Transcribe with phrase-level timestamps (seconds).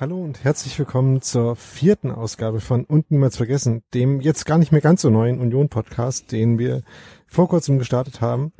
[0.00, 4.72] Hallo und herzlich willkommen zur vierten Ausgabe von Und niemals vergessen, dem jetzt gar nicht
[4.72, 6.82] mehr ganz so neuen Union-Podcast, den wir
[7.28, 8.52] vor kurzem gestartet haben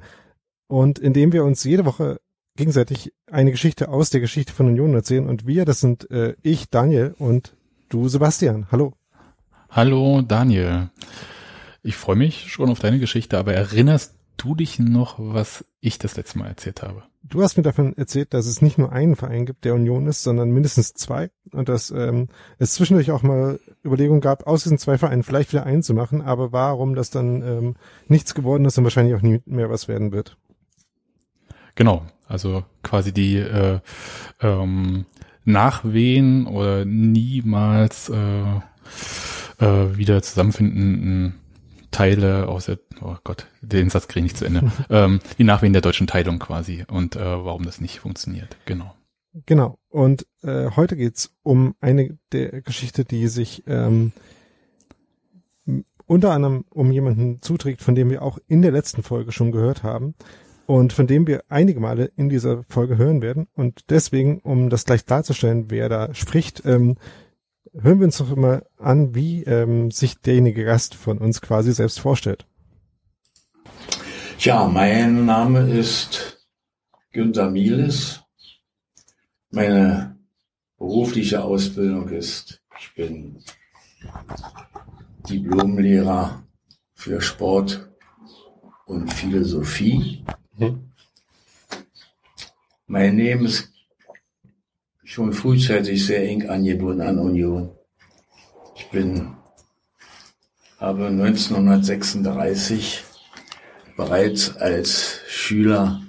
[0.69, 2.20] und in dem wir uns jede Woche
[2.56, 6.70] gegenseitig eine Geschichte aus der Geschichte von Union erzählen und wir, das sind äh, ich,
[6.70, 7.56] Daniel und
[7.89, 8.69] du, Sebastian.
[8.70, 8.92] Hallo.
[9.70, 10.91] Hallo, Daniel.
[11.83, 16.17] Ich freue mich schon auf deine Geschichte, aber erinnerst du dich noch, was ich das
[16.17, 17.03] letzte Mal erzählt habe?
[17.27, 20.22] Du hast mir davon erzählt, dass es nicht nur einen Verein gibt, der Union ist,
[20.22, 21.30] sondern mindestens zwei.
[21.53, 25.64] Und dass ähm, es zwischendurch auch mal Überlegungen gab, aus diesen zwei Vereinen vielleicht wieder
[25.64, 27.77] einen zu machen, aber warum das dann ähm,
[28.08, 30.36] nichts geworden ist und wahrscheinlich auch nie mehr was werden wird.
[31.77, 33.80] Genau, also quasi die äh,
[34.41, 35.06] ähm,
[35.45, 38.61] Nachwehen oder niemals äh,
[39.61, 41.41] äh, wieder zusammenfindenden
[41.95, 45.73] Teile aus der, oh Gott, den Satz kriege ich nicht zu Ende, ähm, die Nachwehen
[45.73, 48.95] der deutschen Teilung quasi und äh, warum das nicht funktioniert, genau.
[49.47, 54.12] Genau, und äh, heute geht's um eine der Geschichte, die sich ähm,
[56.06, 59.83] unter anderem um jemanden zuträgt, von dem wir auch in der letzten Folge schon gehört
[59.83, 60.14] haben
[60.67, 63.48] und von dem wir einige Male in dieser Folge hören werden.
[63.55, 66.97] Und deswegen, um das gleich darzustellen, wer da spricht, ähm,
[67.73, 72.01] hören wir uns doch immer an, wie ähm, sich derjenige Gast von uns quasi selbst
[72.01, 72.47] vorstellt.
[74.39, 76.47] Ja, mein Name ist
[77.13, 78.20] Günter Mieles.
[79.51, 80.19] Meine
[80.77, 83.42] berufliche Ausbildung ist, ich bin
[85.29, 86.42] Diplomlehrer
[86.95, 87.89] für Sport
[88.86, 90.24] und Philosophie.
[90.58, 90.91] Mhm.
[92.86, 93.73] Mein Leben ist
[95.14, 97.70] schon frühzeitig sehr eng angebunden an Union.
[98.75, 99.36] Ich bin,
[100.80, 103.05] habe 1936
[103.97, 106.03] bereits als Schüler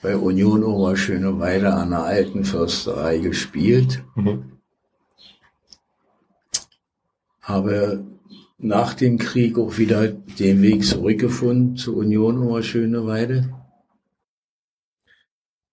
[0.00, 4.02] bei Union Oberschöneweide an der alten Försterei gespielt.
[4.14, 4.52] Mhm.
[7.42, 8.06] Habe
[8.56, 13.52] nach dem Krieg auch wieder den Weg zurückgefunden zu Union Oberschöneweide.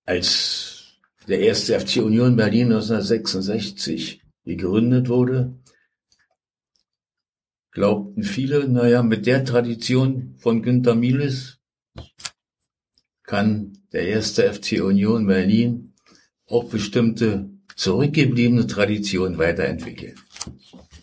[0.06, 0.73] Als
[1.28, 5.54] der erste FC Union Berlin 1966 gegründet wurde,
[7.72, 11.60] glaubten viele, naja, mit der Tradition von Günter Mieles
[13.24, 15.94] kann der erste FC Union Berlin
[16.48, 20.16] auch bestimmte zurückgebliebene Traditionen weiterentwickeln.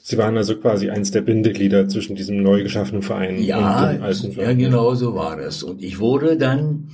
[0.02, 4.02] Sie waren also quasi eins der Bindeglieder zwischen diesem neu geschaffenen Verein ja, und dem
[4.02, 4.60] alten Verein.
[4.60, 5.62] Ja, genau so war das.
[5.62, 6.90] Und ich wurde dann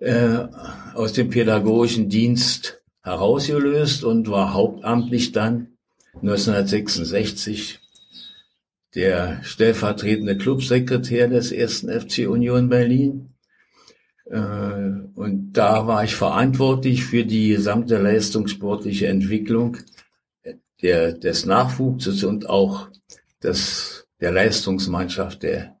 [0.00, 0.46] äh,
[0.94, 5.76] aus dem pädagogischen Dienst herausgelöst und war hauptamtlich dann
[6.14, 7.80] 1966
[8.94, 13.34] der stellvertretende Clubsekretär des ersten FC Union Berlin.
[14.26, 14.38] Äh,
[15.14, 19.76] und da war ich verantwortlich für die gesamte leistungssportliche Entwicklung
[20.82, 22.88] der, des Nachwuchses und auch
[23.42, 25.76] des, der Leistungsmannschaft der,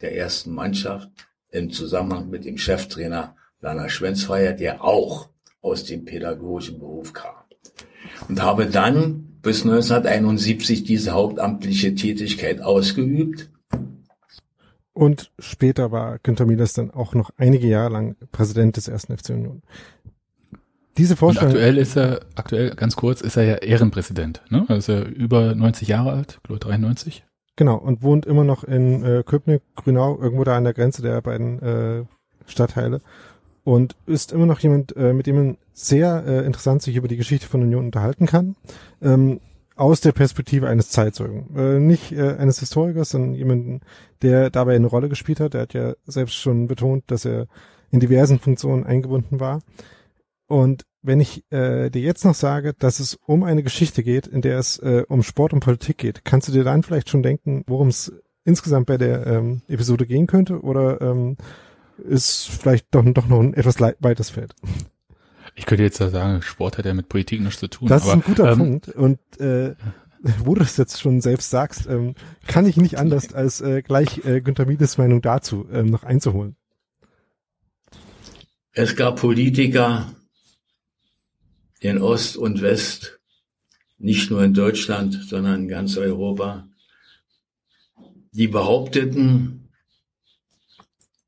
[0.00, 1.10] der ersten Mannschaft
[1.50, 5.28] im Zusammenhang mit dem Cheftrainer Lana Schwenzfeier, der auch
[5.60, 7.34] aus dem pädagogischen Beruf kam.
[8.28, 13.50] Und habe dann bis 1971 diese hauptamtliche Tätigkeit ausgeübt.
[14.92, 19.30] Und später war Günter Mieles dann auch noch einige Jahre lang Präsident des ersten FC
[19.30, 19.62] Union.
[20.96, 21.50] Diese Vorstellung.
[21.50, 24.64] Und aktuell ist er, aktuell ganz kurz, ist er ja Ehrenpräsident, ne?
[24.68, 27.24] Also er über 90 Jahre alt, glaube 93.
[27.56, 31.20] Genau, und wohnt immer noch in äh, Köpnick, Grünau, irgendwo da an der Grenze der
[31.20, 32.04] beiden äh,
[32.46, 33.00] Stadtteile
[33.66, 37.16] und ist immer noch jemand, äh, mit dem man sehr äh, interessant sich über die
[37.16, 38.54] Geschichte von Union unterhalten kann.
[39.02, 39.40] Ähm,
[39.74, 41.54] aus der Perspektive eines Zeitzeugen.
[41.56, 43.80] Äh, nicht äh, eines Historikers, sondern jemanden,
[44.22, 45.56] der dabei eine Rolle gespielt hat.
[45.56, 47.48] Er hat ja selbst schon betont, dass er
[47.90, 49.60] in diversen Funktionen eingebunden war.
[50.46, 54.42] Und wenn ich äh, dir jetzt noch sage, dass es um eine Geschichte geht, in
[54.42, 57.64] der es äh, um Sport und Politik geht, kannst du dir dann vielleicht schon denken,
[57.66, 58.12] worum es
[58.44, 61.36] insgesamt bei der ähm, Episode gehen könnte oder ähm,
[61.98, 64.54] ist vielleicht doch, doch noch ein etwas weites Feld.
[65.54, 67.88] Ich könnte jetzt sagen, Sport hat ja mit Politik nichts zu tun.
[67.88, 68.88] Das aber, ist ein guter ähm, Punkt.
[68.88, 69.74] Und äh,
[70.44, 72.14] wo du das jetzt schon selbst sagst, ähm,
[72.46, 76.56] kann ich nicht anders, als äh, gleich äh, Günter Miedes Meinung dazu ähm, noch einzuholen.
[78.72, 80.12] Es gab Politiker
[81.80, 83.20] in Ost und West,
[83.98, 86.68] nicht nur in Deutschland, sondern in ganz Europa,
[88.32, 89.65] die behaupteten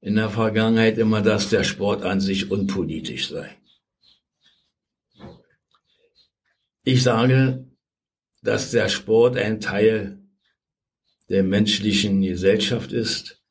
[0.08, 3.55] in der Vergangenheit immer, dass der Sport an sich unpolitisch sei.
[6.82, 7.66] Ich sage,
[8.40, 10.19] dass der Sport ein Teil
[11.28, 13.43] der menschlichen Gesellschaft ist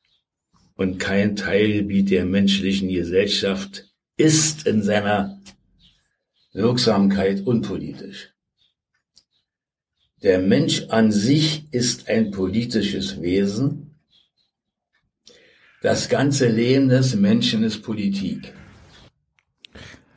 [0.74, 5.40] und kein Teilgebiet der menschlichen Gesellschaft ist in seiner
[6.54, 8.34] Wirksamkeit unpolitisch.
[10.24, 13.87] Der Mensch an sich ist ein politisches Wesen.
[15.82, 18.54] Das ganze Leben des Menschen ist Politik.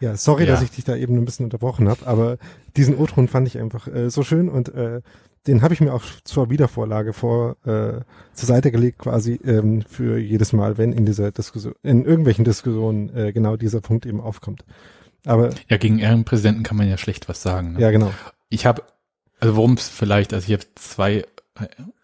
[0.00, 0.52] Ja, sorry, Ja.
[0.52, 2.38] dass ich dich da eben ein bisschen unterbrochen habe, aber
[2.76, 5.02] diesen O-Ton fand ich einfach äh, so schön und äh,
[5.46, 8.00] den habe ich mir auch zur Wiedervorlage vor äh,
[8.32, 13.14] zur Seite gelegt, quasi ähm, für jedes Mal, wenn in dieser Diskussion, in irgendwelchen Diskussionen
[13.14, 14.64] äh, genau dieser Punkt eben aufkommt.
[15.26, 17.72] Aber Ja, gegen Ehrenpräsidenten kann man ja schlecht was sagen.
[17.74, 17.80] Ne?
[17.80, 18.12] ja, genau.
[18.48, 18.82] Ich habe,
[19.38, 21.24] also worum es vielleicht, also ich habe zwei, äh,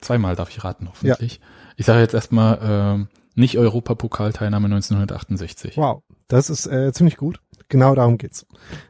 [0.02, 1.40] zweimal darf ich raten, hoffentlich.
[1.76, 5.76] Ich sage jetzt erstmal ähm, nicht Europapokalteilnahme 1968.
[5.76, 7.40] Wow, das ist äh, ziemlich gut.
[7.68, 8.46] Genau darum geht's.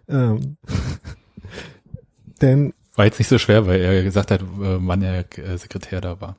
[0.08, 0.56] Ähm,
[2.40, 6.00] denn War jetzt nicht so schwer, weil er gesagt hat, äh, wann er äh, Sekretär
[6.00, 6.36] da war.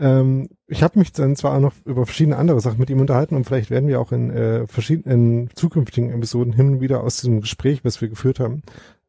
[0.00, 3.36] Ähm, ich habe mich dann zwar auch noch über verschiedene andere Sachen mit ihm unterhalten
[3.36, 7.16] und vielleicht werden wir auch in äh, verschiedenen in zukünftigen Episoden hin und wieder aus
[7.16, 8.62] diesem Gespräch, was wir geführt haben,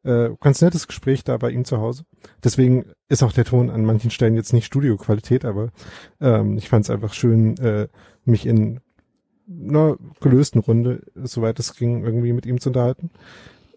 [0.06, 2.04] äh, ganz nettes Gespräch da bei ihm zu Hause.
[2.44, 5.72] Deswegen ist auch der Ton an manchen Stellen jetzt nicht Studioqualität, aber
[6.22, 7.88] ähm, ich fand es einfach schön, äh,
[8.24, 8.80] mich in
[9.48, 13.12] einer gelösten Runde, soweit es ging, irgendwie mit ihm zu unterhalten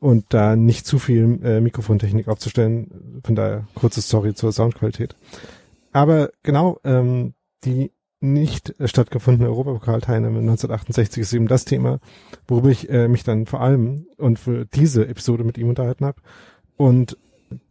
[0.01, 3.21] und da nicht zu viel äh, Mikrofontechnik aufzustellen.
[3.25, 5.17] Von daher kurze Story zur Soundqualität.
[5.93, 7.35] Aber genau, ähm,
[7.65, 12.01] die nicht äh, stattgefundene Europapokalteilnahme 1968 ist eben das Thema,
[12.47, 16.21] worüber ich äh, mich dann vor allem und für diese Episode mit ihm unterhalten habe.
[16.77, 17.17] Und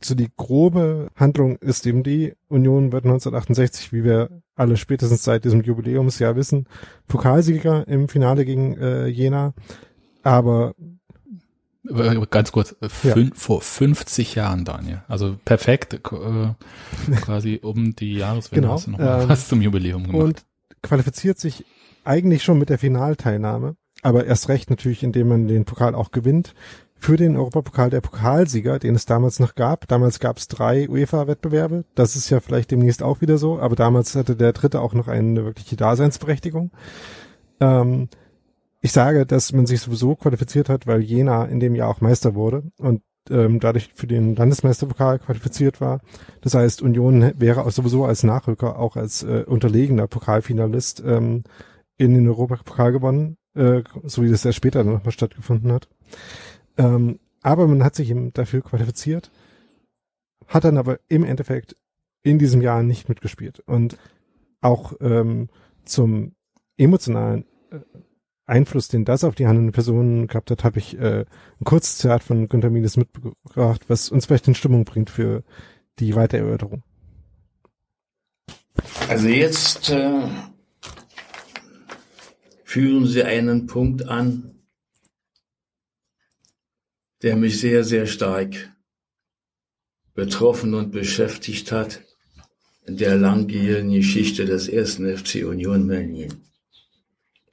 [0.02, 5.46] so die grobe Handlung ist eben die, Union wird 1968, wie wir alle spätestens seit
[5.46, 6.66] diesem Jubiläumsjahr wissen,
[7.08, 9.54] Pokalsieger im Finale gegen äh, Jena.
[10.24, 10.74] Aber
[12.30, 13.14] Ganz kurz, äh, Ja.
[13.14, 15.04] fün vor 50 Jahren, Daniel.
[15.08, 19.62] Also perfekt, äh, quasi um die Jahreswende Genau, hast du noch mal ähm, was zum
[19.62, 20.22] Jubiläum gemacht.
[20.24, 20.46] und
[20.84, 21.66] qualifiziert sich
[22.04, 26.54] eigentlich schon mit der Finalteilnahme, aber erst recht natürlich, indem man den Pokal auch gewinnt.
[27.00, 29.88] Für den Europapokal der Pokalsieger, den es damals noch gab.
[29.88, 31.86] Damals gab es drei UEFA-Wettbewerbe.
[31.94, 35.08] Das ist ja vielleicht demnächst auch wieder so, aber damals hatte der dritte auch noch
[35.08, 36.72] eine wirkliche Daseinsberechtigung.
[37.60, 38.10] Ähm,
[38.82, 42.36] ich sage, dass man sich sowieso qualifiziert hat, weil Jena in dem Jahr auch Meister
[42.36, 46.02] wurde und ähm, dadurch für den Landesmeisterpokal qualifiziert war.
[46.42, 51.44] Das heißt, Union wäre auch sowieso als Nachrücker, auch als äh, unterlegener Pokalfinalist ähm,
[51.98, 55.90] in den Europapokal gewonnen, äh, so wie das ja später nochmal stattgefunden hat.
[56.78, 59.32] Ähm, aber man hat sich eben dafür qualifiziert,
[60.48, 61.76] hat dann aber im Endeffekt
[62.24, 63.60] in diesem Jahr nicht mitgespielt.
[63.62, 63.98] Und
[64.62, 65.50] auch ähm,
[65.86, 66.34] zum
[66.78, 67.80] emotionalen äh,
[68.48, 71.26] Einfluss, den das auf die handelnden Personen gehabt hat, habe ich äh,
[71.60, 75.44] ein kurzes Zitat von Günter Mieles mitgebracht, was uns vielleicht in Stimmung bringt für
[76.00, 76.84] die Weitererörterung.
[79.10, 80.28] Also jetzt äh,
[82.64, 84.56] führen Sie einen Punkt an,
[87.22, 88.74] der mich sehr, sehr stark
[90.14, 92.02] betroffen und beschäftigt hat
[92.86, 96.47] in der langjährigen Geschichte des ersten FC Union Berlin.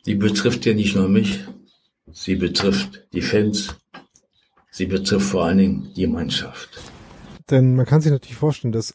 [0.07, 1.45] Die betrifft ja nicht nur mich,
[2.13, 3.75] sie betrifft die Fans,
[4.71, 6.69] sie betrifft vor allen Dingen die Mannschaft.
[7.51, 8.95] Denn man kann sich natürlich vorstellen, dass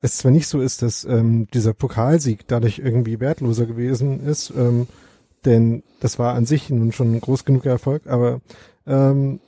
[0.00, 4.88] es zwar nicht so ist, dass ähm, dieser Pokalsieg dadurch irgendwie wertloser gewesen ist, ähm,
[5.44, 8.40] denn das war an sich nun schon ein groß genuger Erfolg, aber
[8.86, 9.40] ähm,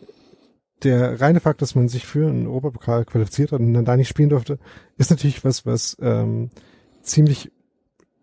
[0.84, 4.08] der reine Fakt, dass man sich für einen Europapokal qualifiziert hat und dann da nicht
[4.08, 4.58] spielen durfte,
[4.96, 6.50] ist natürlich was, was ähm,
[7.02, 7.50] ziemlich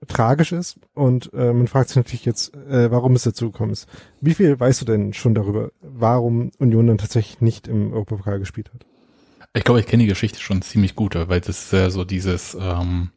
[0.08, 3.88] tragisch ist und äh, man fragt sich natürlich jetzt, äh, warum es dazu gekommen ist.
[4.22, 8.72] Wie viel weißt du denn schon darüber, warum Union dann tatsächlich nicht im Europapokal gespielt
[8.74, 8.86] hat?
[9.54, 12.56] Ich glaube, ich kenne die Geschichte schon ziemlich gut, weil das ist ja so dieses,
[12.60, 13.12] ähm,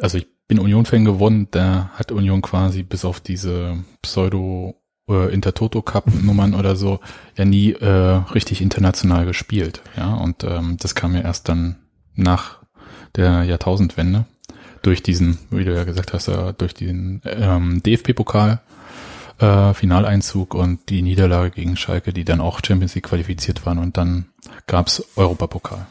[0.00, 5.82] also ich bin Union-Fan geworden, da hat Union quasi bis auf diese Pseudo äh, Intertoto
[5.82, 7.00] Cup Nummern oder so
[7.36, 11.76] ja nie äh, richtig international gespielt, ja und ähm, das kam ja erst dann
[12.14, 12.58] nach
[13.14, 14.26] der Jahrtausendwende
[14.88, 18.62] durch diesen, wie du ja gesagt hast, äh, durch den ähm, DFB-Pokal
[19.38, 23.98] äh, Finaleinzug und die Niederlage gegen Schalke, die dann auch Champions League qualifiziert waren und
[23.98, 24.30] dann
[24.66, 25.86] gab's Europapokal.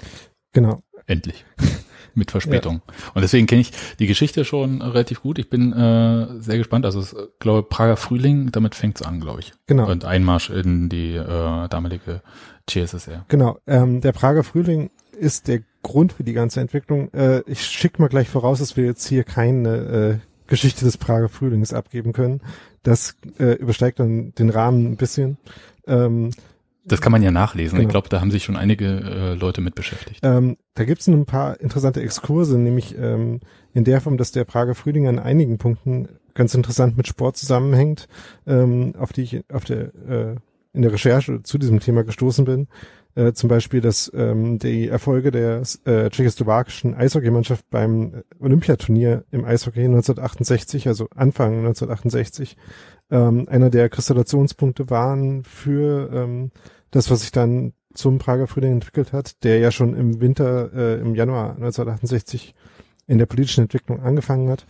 [0.52, 0.82] Genau.
[1.06, 1.46] Endlich.
[2.16, 2.82] Mit Verspätung.
[2.88, 2.94] Ja.
[3.14, 5.38] Und deswegen kenne ich die Geschichte schon relativ gut.
[5.38, 6.84] Ich bin äh, sehr gespannt.
[6.84, 9.54] Also ich glaube, Prager Frühling, damit fängt's an, glaube ich.
[9.68, 9.88] Genau.
[9.88, 12.24] Und Einmarsch in die äh, damalige
[12.66, 13.26] CSSR.
[13.28, 13.60] Genau.
[13.68, 14.90] Ähm, der Prager Frühling
[15.20, 17.14] ist der Grund für die ganze Entwicklung.
[17.14, 21.30] Äh, ich schicke mal gleich voraus, dass wir jetzt hier keine äh, Geschichte des Prager
[21.30, 22.42] Frühlings abgeben können.
[22.84, 25.38] Das äh, übersteigt dann den Rahmen ein bisschen.
[25.88, 26.32] Ähm,
[26.84, 27.78] das kann man ja nachlesen.
[27.78, 27.88] Genau.
[27.88, 30.20] Ich glaube, da haben sich schon einige äh, Leute mit beschäftigt.
[30.24, 33.40] Ähm, da gibt es ein paar interessante Exkurse, nämlich ähm,
[33.74, 38.08] in der Form, dass der Prager Frühling an einigen Punkten ganz interessant mit Sport zusammenhängt,
[38.46, 40.36] ähm, auf die ich auf der äh,
[40.74, 42.68] in der Recherche zu diesem Thema gestoßen bin.
[43.18, 49.86] Äh, zum Beispiel, dass ähm, die Erfolge der äh, tschechoslowakischen Eishockeymannschaft beim Olympiaturnier im Eishockey
[49.86, 52.58] 1968, also Anfang 1968,
[53.10, 56.52] ähm, einer der Kristallationspunkte waren für ähm,
[56.92, 61.02] das, was sich dann zum Prager Frühling entwickelt hat, der ja schon im Winter, äh,
[61.02, 62.54] im Januar 1968
[63.08, 64.68] in der politischen Entwicklung angefangen hat,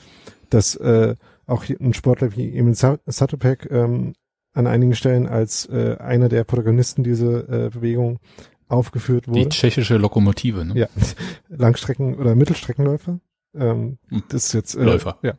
[0.49, 1.15] dass äh,
[1.47, 4.13] auch ein Sportler wie Emil Satopek ähm,
[4.57, 8.19] an einigen Stellen als äh, einer der Protagonisten dieser äh, Bewegung
[8.67, 9.41] aufgeführt wurde.
[9.41, 10.73] Die tschechische Lokomotive, ne?
[10.75, 10.87] Ja,
[11.49, 13.19] Langstrecken- oder Mittelstreckenläufer.
[13.55, 14.23] Ähm, hm.
[14.29, 15.19] Das ist jetzt äh, Läufer.
[15.21, 15.33] Ja,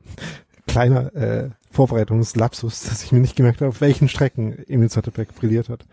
[0.69, 5.69] kleiner äh, Vorbereitungslapsus, dass ich mir nicht gemerkt habe, auf welchen Strecken Emil Zottebeck brilliert
[5.69, 5.85] hat.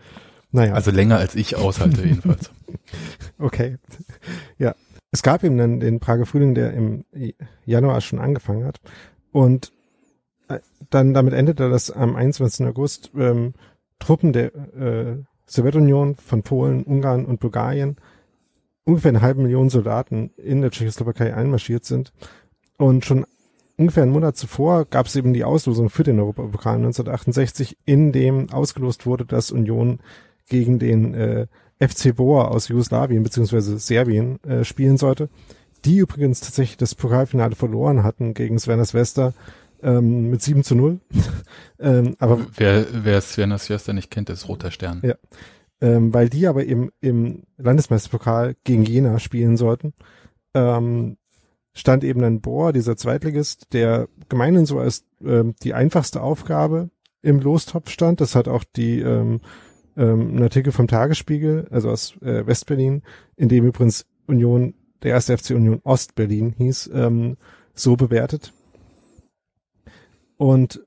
[0.52, 0.74] Naja.
[0.74, 2.52] Also länger als ich aushalte jedenfalls.
[3.38, 3.78] okay.
[4.58, 4.76] Ja.
[5.10, 7.04] Es gab eben dann den Prager Frühling, der im
[7.64, 8.80] Januar schon angefangen hat.
[9.32, 9.72] Und
[10.90, 12.66] dann damit endete das am 21.
[12.66, 13.54] August ähm,
[13.98, 17.96] Truppen der äh, Sowjetunion von Polen, Ungarn und Bulgarien
[18.86, 22.12] ungefähr eine halbe Million Soldaten in der Tschechoslowakei einmarschiert sind.
[22.78, 23.26] Und schon
[23.76, 28.50] ungefähr einen Monat zuvor gab es eben die Auslosung für den Europapokal 1968, in dem
[28.50, 29.98] ausgelost wurde, dass Union
[30.48, 31.46] gegen den äh,
[31.80, 33.76] FC Boa aus Jugoslawien bzw.
[33.76, 35.28] Serbien äh, spielen sollte,
[35.84, 39.34] die übrigens tatsächlich das Pokalfinale verloren hatten gegen Sven Svesta
[39.86, 41.00] ähm, mit 7 zu 0.
[41.78, 45.00] ähm, aber wer, wer Svenna Sjörster nicht kennt, ist Roter Stern.
[45.02, 45.14] Ja.
[45.80, 49.94] Ähm, weil die aber eben im Landesmeisterpokal gegen Jena spielen sollten,
[50.54, 51.16] ähm,
[51.72, 56.90] stand eben ein Bohr, dieser Zweitligist, der gemeinhin so als ähm, die einfachste Aufgabe
[57.22, 58.20] im Lostopf stand.
[58.20, 59.40] Das hat auch die ähm,
[59.96, 63.02] ähm, ein Artikel vom Tagesspiegel, also aus äh, Westberlin,
[63.36, 67.36] in dem übrigens Union, der erste FC Union Ostberlin hieß, ähm,
[67.74, 68.52] so bewertet.
[70.36, 70.84] Und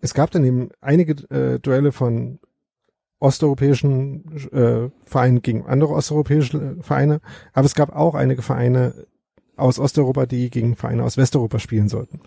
[0.00, 2.38] es gab dann eben einige äh, Duelle von
[3.18, 7.20] osteuropäischen äh, Vereinen gegen andere osteuropäische äh, Vereine,
[7.52, 9.06] aber es gab auch einige Vereine
[9.56, 12.20] aus Osteuropa, die gegen Vereine aus Westeuropa spielen sollten.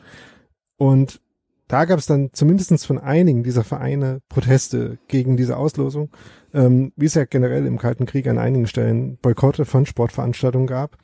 [0.77, 1.21] Und
[1.67, 6.09] da gab es dann zumindestens von einigen dieser Vereine Proteste gegen diese Auslosung,
[6.51, 10.97] ähm, wie es ja generell im Kalten Krieg an einigen Stellen Boykotte von Sportveranstaltungen gab.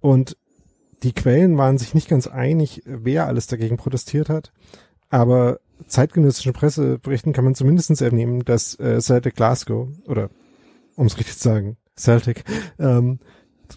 [0.00, 0.36] Und
[1.02, 4.52] die Quellen waren sich nicht ganz einig, wer alles dagegen protestiert hat,
[5.08, 10.30] aber zeitgenössischen Presseberichten kann man zumindest entnehmen, dass äh, Celtic Glasgow, oder
[10.96, 12.44] um es richtig zu sagen, Celtic,
[12.78, 13.18] ähm,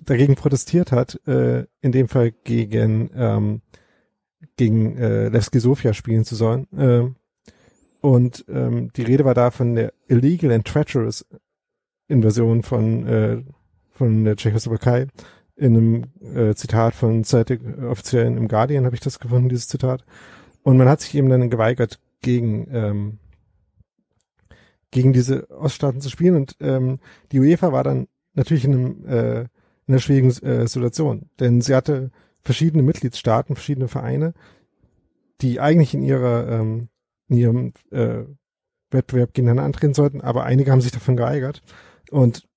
[0.06, 3.62] dagegen protestiert hat, äh, in dem Fall gegen, ähm,
[4.58, 6.68] gegen äh, Levski Sofia spielen zu sollen.
[6.78, 7.10] Äh,
[8.02, 11.26] und ähm, die Rede war da von der illegal and treacherous
[12.08, 13.44] Invasion von, äh,
[13.92, 15.08] von der Tschechoslowakei
[15.56, 16.04] in einem
[16.36, 20.04] äh, Zitat von Zeitung-Offiziellen im Guardian habe ich das gefunden, dieses Zitat.
[20.64, 23.20] Und man hat sich eben dann geweigert, gegen, ähm,
[24.92, 26.36] gegen diese Oststaaten zu spielen.
[26.36, 27.00] Und ähm,
[27.32, 29.48] die UEFA war dann natürlich in, einem, äh, in
[29.88, 34.34] einer schwierigen äh, Situation, denn sie hatte verschiedene Mitgliedstaaten, verschiedene Vereine,
[35.42, 36.90] die eigentlich in ihrer ähm,
[37.28, 38.24] in ihrem äh,
[38.92, 41.64] Wettbewerb gegeneinander antreten sollten, aber einige haben sich davon geweigert.
[42.12, 42.48] Und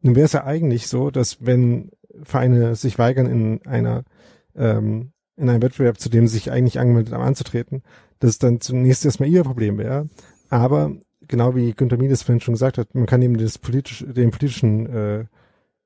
[0.00, 1.90] nun wäre es ja eigentlich so, dass wenn
[2.22, 4.04] Vereine sich weigern, in einer
[4.54, 7.82] ähm, in einem Wettbewerb, zu dem sie sich eigentlich angemeldet haben, anzutreten,
[8.20, 10.08] dass es dann zunächst erstmal ihr Problem wäre.
[10.48, 10.92] Aber
[11.26, 14.86] genau wie Günter Miles vorhin schon gesagt hat, man kann eben das politisch, den politischen
[14.86, 15.24] äh,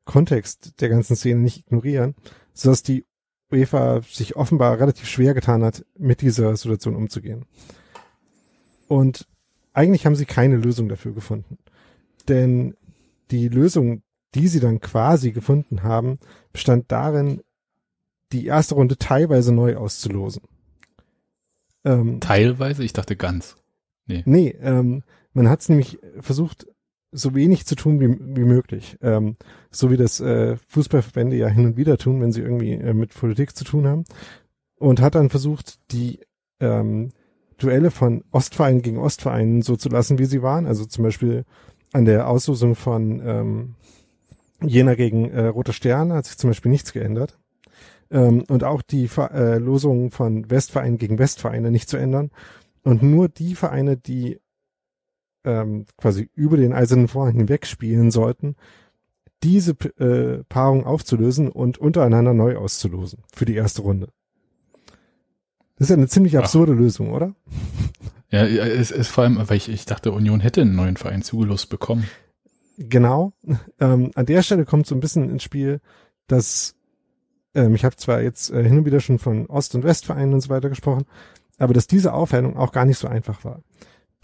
[0.04, 2.14] Kontext der ganzen Szene nicht ignorieren,
[2.52, 3.06] sodass die
[3.50, 7.47] UEFA sich offenbar relativ schwer getan hat, mit dieser Situation umzugehen.
[8.88, 9.26] Und
[9.73, 11.58] eigentlich haben sie keine Lösung dafür gefunden.
[12.28, 12.75] Denn
[13.30, 14.02] die Lösung,
[14.35, 16.18] die sie dann quasi gefunden haben,
[16.52, 17.42] bestand darin,
[18.32, 20.42] die erste Runde teilweise neu auszulosen.
[21.85, 22.85] Ähm, teilweise?
[22.85, 23.56] Ich dachte ganz.
[24.06, 24.23] Nee.
[24.26, 26.66] Nee, ähm, man hat es nämlich versucht,
[27.11, 28.99] so wenig zu tun wie, wie möglich.
[29.00, 29.37] Ähm,
[29.70, 33.14] so wie das äh, Fußballverbände ja hin und wieder tun, wenn sie irgendwie äh, mit
[33.14, 34.04] Politik zu tun haben.
[34.76, 36.20] Und hat dann versucht, die
[36.61, 37.12] ähm,
[37.56, 40.66] Duelle von Ostvereinen gegen Ostvereinen so zu lassen, wie sie waren.
[40.66, 41.44] Also zum Beispiel
[41.92, 43.75] an der Auslosung von ähm,
[44.60, 47.38] Jena gegen äh, Roter Stern hat sich zum Beispiel nichts geändert.
[48.10, 52.30] Ähm, und auch die Ver äh, von Westvereinen gegen Westvereine nicht zu ändern.
[52.82, 54.40] Und nur die Vereine, die
[55.44, 58.56] ähm, quasi über den eisernen Vorhang hinweg spielen sollten,
[59.42, 64.08] diese äh, Paarung aufzulösen und untereinander neu auszulosen für die erste Runde.
[65.76, 66.78] Das ist ja eine ziemlich absurde Ach.
[66.78, 67.34] Lösung, oder?
[68.30, 71.70] Ja, es ist vor allem, weil ich, ich dachte, Union hätte einen neuen Verein zugelost
[71.70, 72.08] bekommen.
[72.78, 73.32] Genau.
[73.80, 75.80] Ähm, an der Stelle kommt so ein bisschen ins Spiel,
[76.26, 76.75] dass
[77.54, 80.40] ähm, ich habe zwar jetzt äh, hin und wieder schon von Ost- und Westvereinen und
[80.40, 81.04] so weiter gesprochen,
[81.58, 83.62] aber dass diese Aufteilung auch gar nicht so einfach war.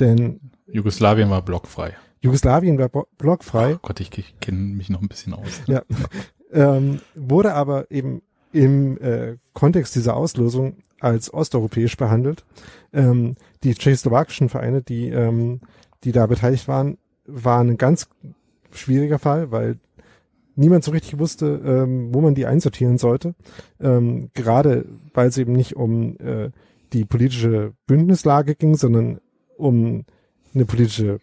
[0.01, 1.97] Denn Jugoslawien war blockfrei.
[2.21, 3.75] Jugoslawien war blockfrei.
[3.75, 5.63] Oh Gott, ich, ich kenne mich noch ein bisschen aus.
[5.67, 5.83] Ja.
[6.53, 12.45] ähm, wurde aber eben im äh, Kontext dieser Auslosung als osteuropäisch behandelt.
[12.93, 15.61] Ähm, die tschechoslowakischen Vereine, die, ähm,
[16.03, 18.09] die da beteiligt waren, waren ein ganz
[18.75, 19.79] schwieriger Fall, weil
[20.57, 23.35] niemand so richtig wusste, ähm, wo man die einsortieren sollte.
[23.81, 26.51] Ähm, gerade weil es eben nicht um äh,
[26.93, 29.21] die politische Bündnislage ging, sondern
[29.57, 30.05] um
[30.55, 31.21] eine politische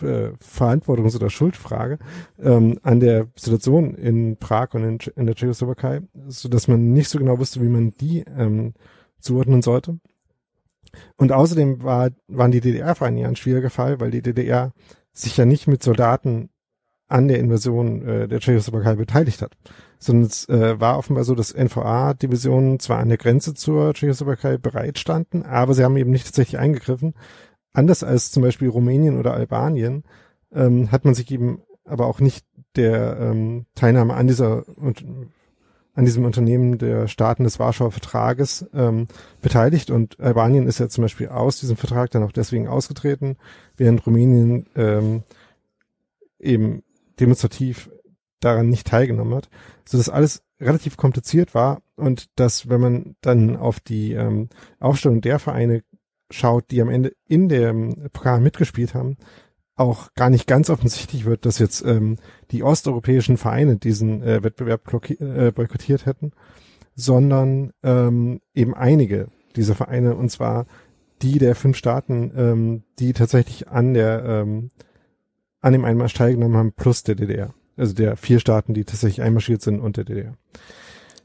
[0.00, 1.98] äh, Verantwortungs- oder Schuldfrage
[2.42, 7.08] ähm, an der Situation in Prag und in, in der Tschechoslowakei, so dass man nicht
[7.08, 8.74] so genau wusste, wie man die ähm,
[9.20, 9.98] zuordnen sollte.
[11.16, 14.72] Und außerdem war, waren die DDR-Vereine ein schwieriger Fall, weil die DDR
[15.12, 16.50] sich ja nicht mit Soldaten
[17.08, 19.56] an der Invasion äh, der Tschechoslowakei beteiligt hat,
[19.98, 25.44] sondern es äh, war offenbar so, dass NVA-Divisionen zwar an der Grenze zur Tschechoslowakei bereitstanden,
[25.44, 27.14] aber sie haben eben nicht tatsächlich eingegriffen.
[27.72, 30.04] Anders als zum Beispiel Rumänien oder Albanien
[30.52, 32.44] ähm, hat man sich eben aber auch nicht
[32.74, 34.64] der ähm, Teilnahme an dieser
[35.96, 39.08] an diesem Unternehmen der Staaten des Warschauer Vertrages ähm,
[39.40, 43.36] beteiligt und Albanien ist ja zum Beispiel aus diesem Vertrag dann auch deswegen ausgetreten,
[43.78, 45.22] während Rumänien ähm,
[46.38, 46.82] eben
[47.20, 47.90] demonstrativ
[48.40, 49.48] daran nicht teilgenommen hat,
[49.84, 54.48] so dass alles relativ kompliziert war und dass, wenn man dann auf die ähm,
[54.78, 55.82] Aufstellung der Vereine
[56.30, 59.16] schaut, die am Ende in dem Pokal mitgespielt haben,
[59.76, 62.16] auch gar nicht ganz offensichtlich wird, dass jetzt ähm,
[62.50, 64.82] die osteuropäischen Vereine diesen äh, Wettbewerb
[65.20, 66.32] äh, boykottiert hätten,
[66.94, 70.66] sondern ähm, eben einige dieser Vereine, und zwar
[71.22, 74.70] die der fünf Staaten, ähm, die tatsächlich an der ähm,
[75.66, 77.52] an dem Einmarsch teilgenommen haben, plus der DDR.
[77.76, 80.34] Also der vier Staaten, die tatsächlich einmarschiert sind und der DDR.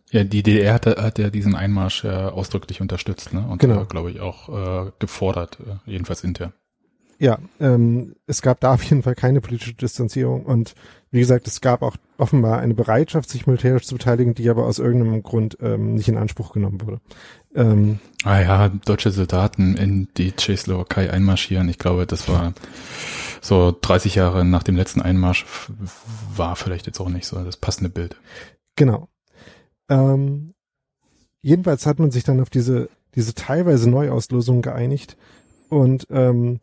[0.10, 3.48] Ja, die DDR hat, hat ja diesen Einmarsch ja ausdrücklich unterstützt, ne?
[3.48, 3.86] Und genau.
[3.86, 6.54] glaube ich, auch äh, gefordert, äh, jedenfalls intern.
[7.20, 10.74] Ja, ähm, es gab da auf jeden Fall keine politische Distanzierung und
[11.12, 14.80] wie gesagt, es gab auch offenbar eine Bereitschaft, sich militärisch zu beteiligen, die aber aus
[14.80, 17.00] irgendeinem Grund ähm, nicht in Anspruch genommen wurde.
[17.54, 21.70] Ähm, ah ja, deutsche Soldaten in die Tschechoslowakei einmarschieren.
[21.70, 22.54] Ich glaube, das war
[23.42, 25.46] so 30 Jahre nach dem letzten Einmarsch
[26.36, 28.16] war vielleicht jetzt auch nicht so das passende Bild.
[28.78, 29.10] Genau.
[29.90, 30.54] Ähm,
[31.42, 35.18] jedenfalls hat man sich dann auf diese diese teilweise Neuauslosung geeinigt
[35.70, 36.60] und ähm,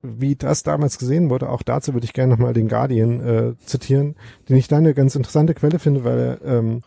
[0.00, 4.14] wie das damals gesehen wurde, auch dazu würde ich gerne nochmal den Guardian äh, zitieren,
[4.48, 6.82] den ich da eine ganz interessante Quelle finde, weil er, ähm,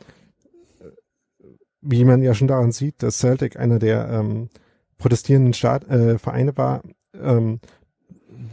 [1.82, 4.50] wie man ja schon daran sieht, dass Celtic einer der ähm,
[4.98, 7.60] protestierenden Staat, äh, Vereine war, ähm,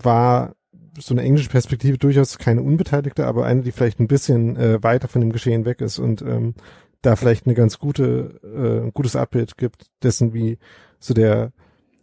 [0.02, 0.54] war
[1.00, 5.08] so eine englische Perspektive durchaus keine unbeteiligte, aber eine, die vielleicht ein bisschen äh, weiter
[5.08, 6.54] von dem Geschehen weg ist und ähm,
[7.02, 10.58] da vielleicht eine ganz gute, äh, gutes Abbild gibt dessen, wie
[10.98, 11.52] so der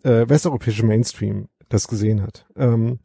[0.04, 2.46] äh, westeuropäische Mainstream das gesehen hat.
[2.56, 3.00] Ähm,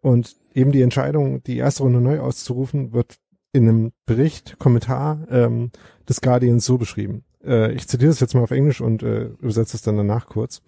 [0.00, 3.16] und eben die Entscheidung, die erste Runde neu auszurufen, wird
[3.52, 5.70] in einem Bericht, Kommentar ähm,
[6.08, 7.24] des Guardians so beschrieben.
[7.44, 10.62] Äh, ich zitiere das jetzt mal auf Englisch und äh, übersetze es dann danach kurz.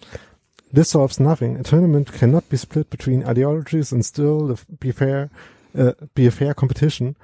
[0.73, 1.57] This solves nothing.
[1.57, 5.31] A tournament cannot be split between ideologies and still be fair,
[5.77, 7.17] uh, be a fair competition.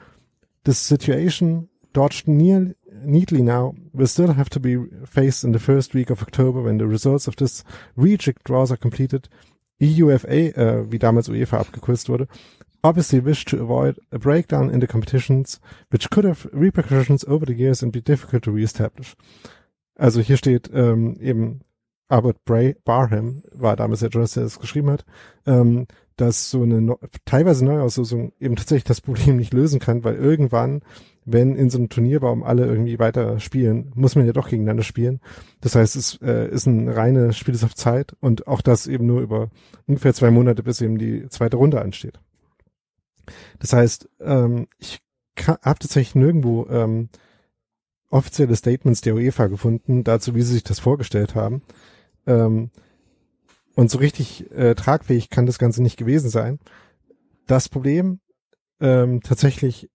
[0.64, 5.94] This situation, dodged near, neatly now, will still have to be faced in the first
[5.94, 7.64] week of October when the results of this
[7.96, 9.28] reject draws are completed
[9.80, 12.28] EUFA, äh, wie damals UEFA abgekürzt wurde,
[12.82, 17.54] obviously wished to avoid a breakdown in the competitions, which could have repercussions over the
[17.54, 19.16] years and be difficult to reestablish.
[19.96, 21.60] Also hier steht ähm, eben
[22.08, 25.04] Albert Bray Barham, war damals der Journalist, der das geschrieben hat,
[25.46, 25.86] ähm,
[26.16, 30.82] dass so eine no teilweise Neuauslosung eben tatsächlich das Problem nicht lösen kann, weil irgendwann
[31.24, 35.20] wenn in so einem Turnierbaum alle irgendwie weiter spielen, muss man ja doch gegeneinander spielen.
[35.60, 39.22] Das heißt, es äh, ist ein reines Spiel auf Zeit und auch das eben nur
[39.22, 39.50] über
[39.86, 42.20] ungefähr zwei Monate, bis eben die zweite Runde ansteht.
[43.58, 45.00] Das heißt, ähm, ich
[45.38, 47.08] habe tatsächlich nirgendwo ähm,
[48.10, 51.62] offizielle Statements der UEFA gefunden, dazu, wie sie sich das vorgestellt haben.
[52.26, 52.70] Ähm,
[53.74, 56.58] und so richtig äh, tragfähig kann das Ganze nicht gewesen sein.
[57.46, 58.20] Das Problem,
[58.80, 59.90] ähm, tatsächlich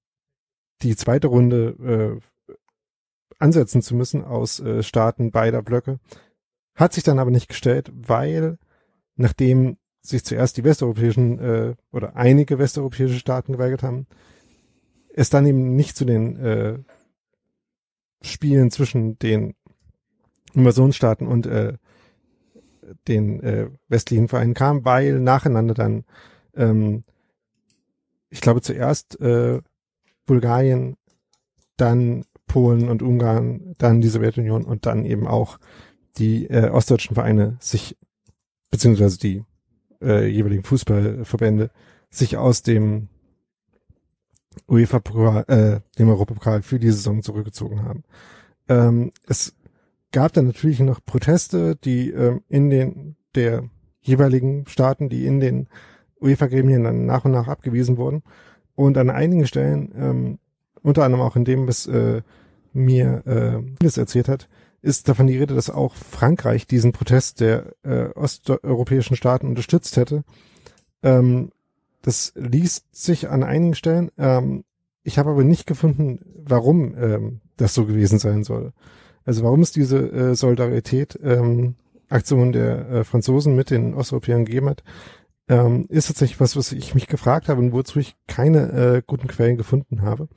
[0.81, 2.55] die zweite Runde äh,
[3.39, 5.99] ansetzen zu müssen aus äh, Staaten beider Blöcke,
[6.75, 8.57] hat sich dann aber nicht gestellt, weil
[9.15, 14.07] nachdem sich zuerst die westeuropäischen äh, oder einige westeuropäische Staaten geweigert haben,
[15.13, 16.79] es dann eben nicht zu den äh,
[18.21, 19.55] Spielen zwischen den
[20.53, 21.73] Invasionsstaaten und äh,
[23.07, 26.03] den äh, westlichen Vereinen kam, weil nacheinander dann,
[26.55, 27.03] ähm,
[28.29, 29.61] ich glaube zuerst äh,
[30.25, 30.97] Bulgarien,
[31.77, 35.59] dann Polen und Ungarn, dann die Sowjetunion und dann eben auch
[36.17, 37.97] die äh, ostdeutschen Vereine sich,
[38.69, 39.43] beziehungsweise die
[40.01, 41.71] äh, jeweiligen Fußballverbände,
[42.09, 43.07] sich aus dem
[44.67, 48.03] UEFA-Pokal, äh, dem Europapokal für die Saison zurückgezogen haben.
[48.67, 49.55] Ähm, es
[50.11, 53.69] gab dann natürlich noch Proteste, die ähm, in den der
[54.01, 55.67] jeweiligen Staaten, die in den
[56.21, 58.23] UEFA-Gremien dann nach und nach abgewiesen wurden.
[58.75, 60.39] Und an einigen Stellen, ähm,
[60.81, 62.21] unter anderem auch in dem, was äh,
[62.73, 64.47] mir äh, das erzählt hat,
[64.81, 70.23] ist davon die Rede, dass auch Frankreich diesen Protest der äh, osteuropäischen Staaten unterstützt hätte.
[71.03, 71.51] Ähm,
[72.01, 74.09] das liest sich an einigen Stellen.
[74.17, 74.63] Ähm,
[75.03, 78.71] ich habe aber nicht gefunden, warum ähm, das so gewesen sein soll.
[79.25, 81.75] Also warum es diese äh, Solidarität ähm,
[82.09, 84.83] Aktion der äh, Franzosen mit den Osteuropäern gegeben hat,
[85.47, 89.27] ähm, ist tatsächlich was, was ich mich gefragt habe und wozu ich keine äh, guten
[89.27, 90.27] Quellen gefunden habe.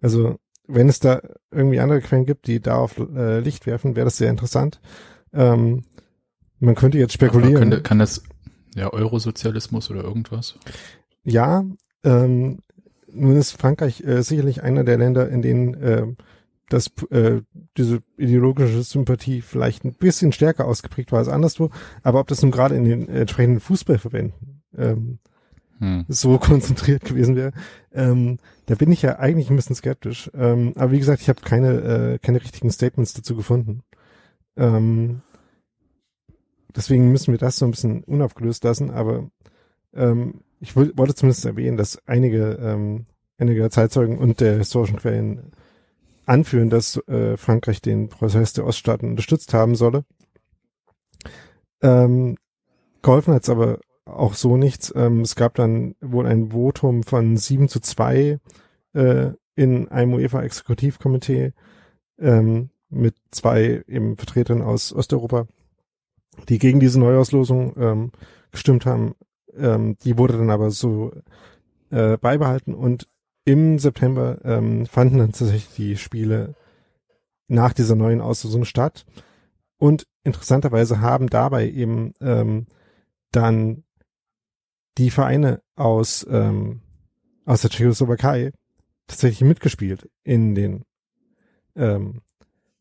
[0.00, 1.20] Also wenn es da
[1.50, 4.80] irgendwie andere Quellen gibt, die darauf äh, Licht werfen, wäre das sehr interessant.
[5.32, 5.84] Ähm,
[6.60, 7.56] man könnte jetzt spekulieren.
[7.56, 8.22] könnte, kann das
[8.74, 10.56] ja Eurosozialismus oder irgendwas?
[11.22, 11.64] Ja,
[12.02, 12.60] ähm,
[13.12, 16.06] nun ist Frankreich äh, sicherlich einer der Länder, in denen äh,
[16.68, 17.42] das, äh,
[17.76, 21.70] diese ideologische Sympathie vielleicht ein bisschen stärker ausgeprägt war als anderswo.
[22.02, 25.18] Aber ob das nun gerade in den entsprechenden Fußballverbänden ähm,
[25.78, 26.04] hm.
[26.08, 27.52] so konzentriert gewesen wäre,
[27.92, 30.30] ähm, da bin ich ja eigentlich ein bisschen skeptisch.
[30.34, 33.82] Ähm, aber wie gesagt, ich habe keine, äh, keine richtigen Statements dazu gefunden.
[34.56, 35.20] Ähm,
[36.74, 38.90] deswegen müssen wir das so ein bisschen unaufgelöst lassen.
[38.90, 39.28] Aber
[39.92, 43.04] ähm, ich wollte zumindest erwähnen, dass einige, ähm,
[43.36, 45.52] einige Zeitzeugen und der historischen Quellen
[46.26, 50.04] anführen, dass äh, Frankreich den Prozess der Oststaaten unterstützt haben solle.
[51.82, 52.36] Ähm,
[53.02, 54.92] geholfen hat es aber auch so nichts.
[54.94, 58.38] Ähm, es gab dann wohl ein Votum von 7 zu 2
[58.94, 61.52] äh, in einem UEFA-Exekutivkomitee
[62.18, 65.46] ähm, mit zwei eben Vertretern aus Osteuropa,
[66.48, 68.12] die gegen diese Neuauslosung ähm,
[68.50, 69.14] gestimmt haben.
[69.56, 71.12] Ähm, die wurde dann aber so
[71.90, 73.08] äh, beibehalten und
[73.44, 76.54] im September ähm, fanden dann tatsächlich die Spiele
[77.48, 79.04] nach dieser neuen Auslosung statt.
[79.76, 82.66] Und interessanterweise haben dabei eben ähm,
[83.32, 83.84] dann
[84.96, 86.80] die Vereine aus, ähm,
[87.44, 88.52] aus der Tschechoslowakei
[89.06, 90.84] tatsächlich mitgespielt in den,
[91.76, 92.22] ähm,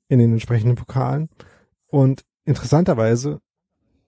[0.07, 1.29] in den entsprechenden Pokalen.
[1.87, 3.41] Und interessanterweise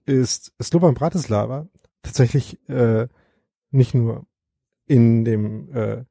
[0.06, 1.68] ist Slovan Bratislava
[2.04, 3.08] tatsächlich äh,
[3.72, 4.26] nicht nur
[4.86, 6.06] in dem äh,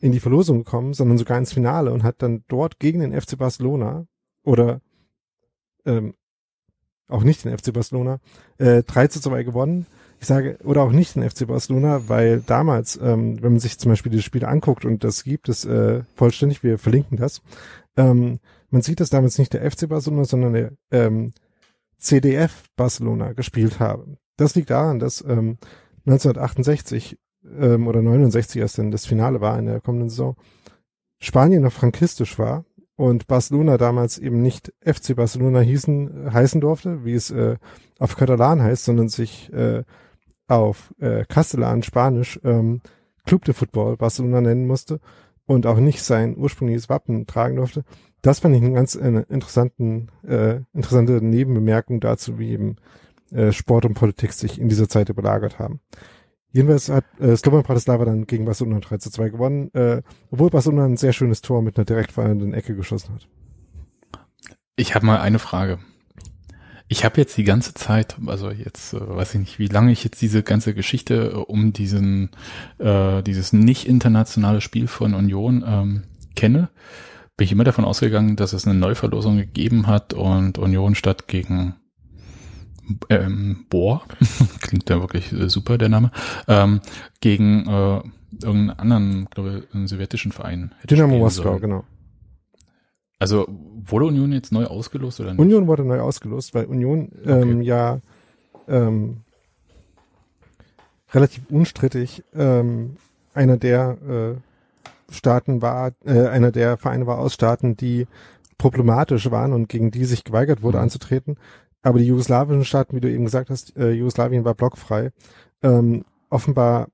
[0.00, 3.36] in die Verlosung gekommen, sondern sogar ins Finale und hat dann dort gegen den FC
[3.36, 4.06] Barcelona
[4.44, 4.80] oder
[5.84, 6.14] ähm,
[7.08, 8.20] auch nicht den FC Barcelona
[8.58, 9.86] äh, 3 zu 2 gewonnen.
[10.20, 13.90] Ich sage, oder auch nicht den FC Barcelona, weil damals, ähm, wenn man sich zum
[13.90, 17.40] Beispiel die Spiele anguckt und das gibt es äh, vollständig, wir verlinken das,
[17.96, 21.32] ähm, man sieht, dass damals nicht der FC Barcelona, sondern der ähm,
[21.96, 24.18] CDF Barcelona gespielt habe.
[24.36, 25.58] Das liegt daran, dass ähm,
[26.06, 27.18] 1968
[27.58, 30.36] ähm, oder 69 erst denn das Finale war in der kommenden Saison,
[31.18, 32.64] Spanien noch frankistisch war
[32.96, 37.56] und Barcelona damals eben nicht FC Barcelona hießen, heißen durfte, wie es äh,
[37.98, 39.84] auf Katalan heißt, sondern sich äh,
[40.48, 42.80] auf äh, Castellan, Spanisch, ähm,
[43.26, 45.00] Club de Football Barcelona nennen musste
[45.46, 47.84] und auch nicht sein ursprüngliches Wappen tragen durfte.
[48.22, 52.76] Das fand ich einen ganz äh, interessanten, äh, interessante Nebenbemerkung dazu, wie eben
[53.30, 55.80] äh, Sport und Politik sich in dieser Zeit überlagert haben.
[56.52, 60.86] Jedenfalls hat äh, Slovan Bratislava dann gegen Barcelona 3 zu 2 gewonnen, äh, obwohl Barcelona
[60.86, 63.28] ein sehr schönes Tor mit einer direkt fallenden Ecke geschossen hat.
[64.76, 65.78] Ich habe mal eine Frage.
[66.90, 70.04] Ich habe jetzt die ganze Zeit, also jetzt äh, weiß ich nicht, wie lange ich
[70.04, 72.30] jetzt diese ganze Geschichte äh, um diesen
[72.78, 76.02] äh, dieses nicht internationale Spiel von Union ähm,
[76.34, 76.70] kenne,
[77.36, 81.74] bin ich immer davon ausgegangen, dass es eine Neuverlosung gegeben hat und Union statt gegen
[83.08, 84.02] ähm, Bohr,
[84.60, 86.10] klingt ja wirklich äh, super, der Name,
[86.46, 86.80] ähm,
[87.20, 88.00] gegen äh,
[88.42, 90.74] irgendeinen anderen, glaube ich, einen sowjetischen Verein.
[90.80, 91.84] hätte Dynamo Moskau, genau.
[93.18, 93.48] Also
[93.84, 95.40] wurde Union jetzt neu ausgelost oder nicht?
[95.40, 98.00] Union wurde neu ausgelost, weil Union ähm, ja
[98.68, 99.22] ähm,
[101.12, 102.96] relativ unstrittig ähm,
[103.34, 104.36] einer der
[105.08, 108.06] äh, Staaten war, äh, einer der Vereine war aus Staaten, die
[108.58, 110.84] problematisch waren und gegen die sich geweigert wurde Mhm.
[110.84, 111.36] anzutreten.
[111.82, 115.10] Aber die jugoslawischen Staaten, wie du eben gesagt hast, äh, Jugoslawien war blockfrei,
[115.62, 116.88] ähm, offenbar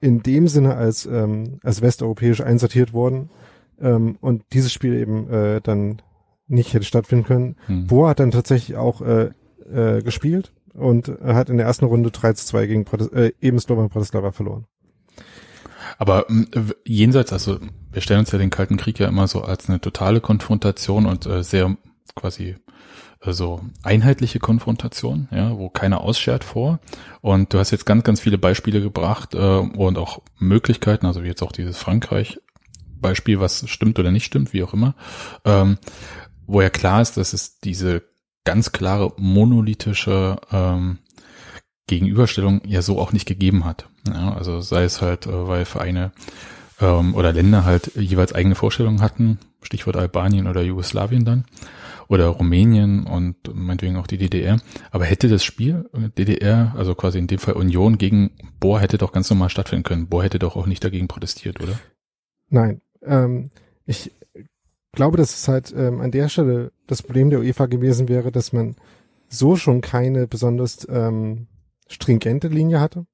[0.00, 3.30] in dem Sinne als, ähm, als westeuropäisch einsortiert worden
[3.80, 6.00] ähm, und dieses Spiel eben äh, dann
[6.46, 7.56] nicht hätte stattfinden können.
[7.66, 7.86] Hm.
[7.88, 9.30] Boa hat dann tatsächlich auch äh,
[9.70, 13.58] äh, gespielt und hat in der ersten Runde 3 zu 2 gegen Protes äh, eben
[13.58, 14.66] Slovan Bratislava verloren.
[15.98, 17.58] Aber w- jenseits, also
[17.90, 21.26] wir stellen uns ja den Kalten Krieg ja immer so als eine totale Konfrontation und
[21.26, 21.76] äh, sehr
[22.14, 22.56] quasi
[23.20, 26.78] so einheitliche Konfrontation, ja, wo keiner ausschert vor.
[27.20, 31.28] Und du hast jetzt ganz, ganz viele Beispiele gebracht äh, und auch Möglichkeiten, also wie
[31.28, 34.94] jetzt auch dieses Frankreich-Beispiel, was stimmt oder nicht stimmt, wie auch immer,
[35.44, 35.78] ähm,
[36.46, 38.02] wo ja klar ist, dass es diese
[38.44, 40.98] ganz klare monolithische ähm,
[41.88, 43.88] Gegenüberstellung ja so auch nicht gegeben hat.
[44.06, 46.12] Ja, also sei es halt, äh, weil Vereine
[46.80, 51.44] ähm, oder Länder halt jeweils eigene Vorstellungen hatten, Stichwort Albanien oder Jugoslawien dann,
[52.08, 54.58] oder Rumänien und meinetwegen auch die DDR.
[54.90, 59.12] Aber hätte das Spiel DDR, also quasi in dem Fall Union gegen Bohr, hätte doch
[59.12, 60.08] ganz normal stattfinden können.
[60.08, 61.78] Bohr hätte doch auch nicht dagegen protestiert, oder?
[62.48, 63.50] Nein, ähm,
[63.84, 64.12] ich
[64.92, 68.52] glaube, dass es halt ähm, an der Stelle das Problem der UEFA gewesen wäre, dass
[68.52, 68.76] man
[69.28, 71.46] so schon keine besonders ähm,
[71.88, 73.06] stringente Linie hatte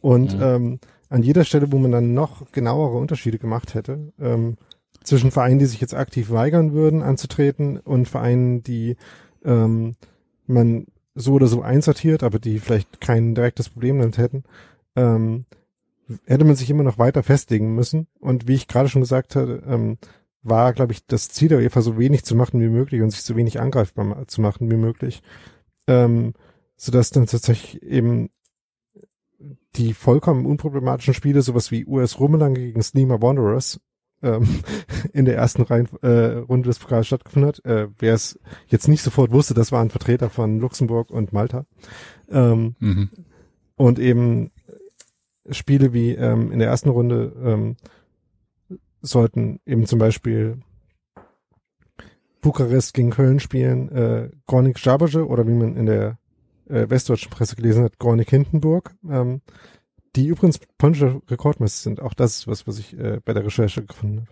[0.00, 0.42] und Mhm.
[0.42, 4.56] ähm, an jeder Stelle, wo man dann noch genauere Unterschiede gemacht hätte ähm,
[5.04, 8.96] zwischen Vereinen, die sich jetzt aktiv weigern würden anzutreten und Vereinen, die
[9.44, 9.94] ähm,
[10.46, 14.42] man so oder so einsortiert, aber die vielleicht kein direktes Problem damit hätten,
[14.96, 15.44] ähm,
[16.26, 18.08] hätte man sich immer noch weiter festlegen müssen.
[18.18, 19.98] Und wie ich gerade schon gesagt hatte, ähm,
[20.42, 23.22] war, glaube ich, das Ziel der UEFA so wenig zu machen wie möglich und sich
[23.22, 25.22] so wenig angreifbar zu machen wie möglich.
[25.86, 26.34] Ähm,
[26.76, 28.30] sodass dann tatsächlich eben
[29.76, 33.80] die vollkommen unproblematischen Spiele, sowas wie US Rummelange gegen Slima Wanderers,
[34.24, 34.48] ähm,
[35.12, 37.64] in der ersten Reihen, äh, Runde des Pokals stattgefunden hat.
[37.64, 41.66] Äh, Wer es jetzt nicht sofort wusste, das waren Vertreter von Luxemburg und Malta.
[42.30, 43.10] Ähm, Mhm.
[43.76, 44.50] und eben
[45.50, 47.76] Spiele wie ähm, in der ersten Runde ähm,
[49.02, 50.58] sollten eben zum Beispiel
[52.40, 56.18] Bukarest gegen Köln spielen, äh, Gornik Zabrze oder wie man in der
[56.68, 59.40] äh, westdeutschen Presse gelesen hat, Gornik Hindenburg, ähm,
[60.16, 62.00] die übrigens polnische Rekordmeister sind.
[62.00, 64.26] Auch das ist was, was ich äh, bei der Recherche gefunden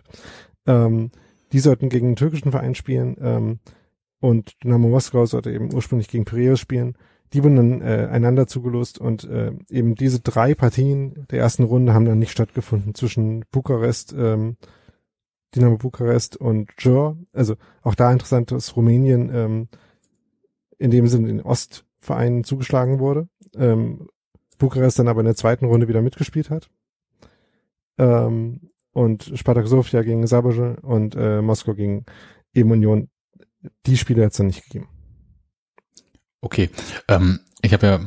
[0.65, 0.85] habe.
[0.85, 1.11] Ähm,
[1.51, 3.59] die sollten gegen einen türkischen Verein spielen ähm,
[4.19, 6.97] und Dynamo Moskau sollte eben ursprünglich gegen Piraeus spielen.
[7.33, 11.93] Die wurden dann äh, einander zugelost und äh, eben diese drei Partien der ersten Runde
[11.93, 14.57] haben dann nicht stattgefunden zwischen Bukarest, ähm,
[15.55, 17.17] Dynamo Bukarest und Jor.
[17.33, 19.67] Also auch da interessant, dass Rumänien ähm,
[20.77, 23.27] in dem Sinne den Ostvereinen zugeschlagen wurde.
[23.55, 24.07] Ähm,
[24.63, 26.69] Bukarest dann aber in der zweiten Runde wieder mitgespielt hat.
[27.97, 32.05] Ähm, und Spartak Sofia gegen Sabaje und äh, Moskau gegen
[32.53, 33.09] eben Union.
[33.85, 34.87] Die Spiele hat es dann nicht gegeben.
[36.41, 36.69] Okay,
[37.07, 37.99] ähm, ich habe ja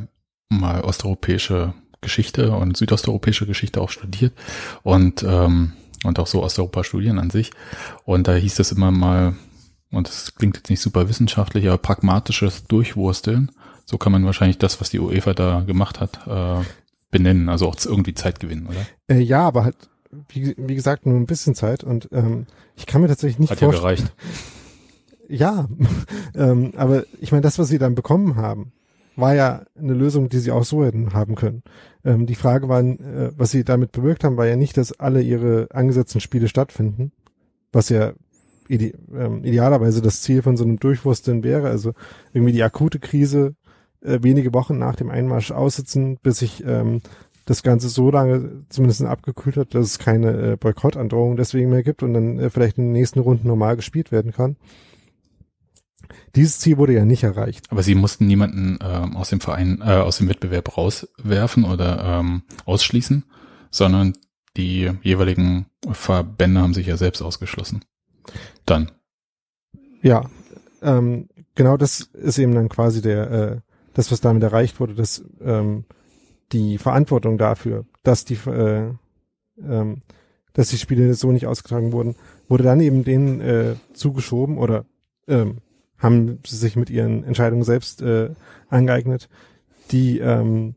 [0.48, 4.34] mal osteuropäische Geschichte und südosteuropäische Geschichte auch studiert
[4.82, 5.72] und ähm,
[6.04, 7.50] und auch so Osteuropa-Studien an sich.
[8.04, 9.34] Und da hieß es immer mal,
[9.90, 13.50] und das klingt jetzt nicht super wissenschaftlich, aber pragmatisches Durchwursteln.
[13.86, 16.64] So kann man wahrscheinlich das, was die UEFA da gemacht hat, äh,
[17.10, 17.48] benennen.
[17.48, 19.16] Also auch irgendwie Zeit gewinnen, oder?
[19.16, 19.76] Äh, ja, aber halt,
[20.28, 23.60] wie, wie gesagt, nur ein bisschen Zeit und ähm, ich kann mir tatsächlich nicht Hat
[23.60, 23.96] ja vorstellen.
[23.96, 24.12] gereicht.
[25.28, 25.66] Ja,
[26.36, 28.70] ähm, aber ich meine, das, was sie dann bekommen haben,
[29.16, 31.64] war ja eine Lösung, die sie auch so hätten haben können.
[32.04, 35.22] Ähm, die Frage war, äh, was sie damit bewirkt haben, war ja nicht, dass alle
[35.22, 37.10] ihre angesetzten Spiele stattfinden,
[37.72, 38.12] was ja
[38.68, 41.70] ide ähm, idealerweise das Ziel von so einem Durchwursteln wäre.
[41.70, 41.92] Also
[42.32, 43.56] irgendwie die akute Krise
[44.06, 47.00] äh, wenige Wochen nach dem Einmarsch aussitzen, bis sich ähm,
[47.44, 52.02] das Ganze so lange zumindest abgekühlt hat, dass es keine äh, Boykottandrohung deswegen mehr gibt
[52.02, 54.56] und dann äh, vielleicht in den nächsten Runden normal gespielt werden kann.
[56.34, 57.66] Dieses Ziel wurde ja nicht erreicht.
[57.70, 62.42] Aber sie mussten niemanden ähm, aus dem Verein, äh, aus dem Wettbewerb rauswerfen oder ähm,
[62.64, 63.24] ausschließen,
[63.70, 64.12] sondern
[64.56, 67.84] die jeweiligen Verbände haben sich ja selbst ausgeschlossen.
[68.64, 68.90] Dann.
[70.02, 70.28] Ja,
[70.82, 73.60] ähm, genau das ist eben dann quasi der, äh,
[73.96, 75.84] das, was damit erreicht wurde, dass ähm,
[76.52, 78.90] die Verantwortung dafür, dass die, äh,
[79.58, 80.02] ähm,
[80.52, 82.14] dass die Spiele so nicht ausgetragen wurden,
[82.46, 84.84] wurde dann eben denen äh, zugeschoben oder
[85.28, 85.58] ähm,
[85.96, 88.34] haben sie sich mit ihren Entscheidungen selbst äh,
[88.68, 89.30] angeeignet,
[89.90, 90.74] die ähm,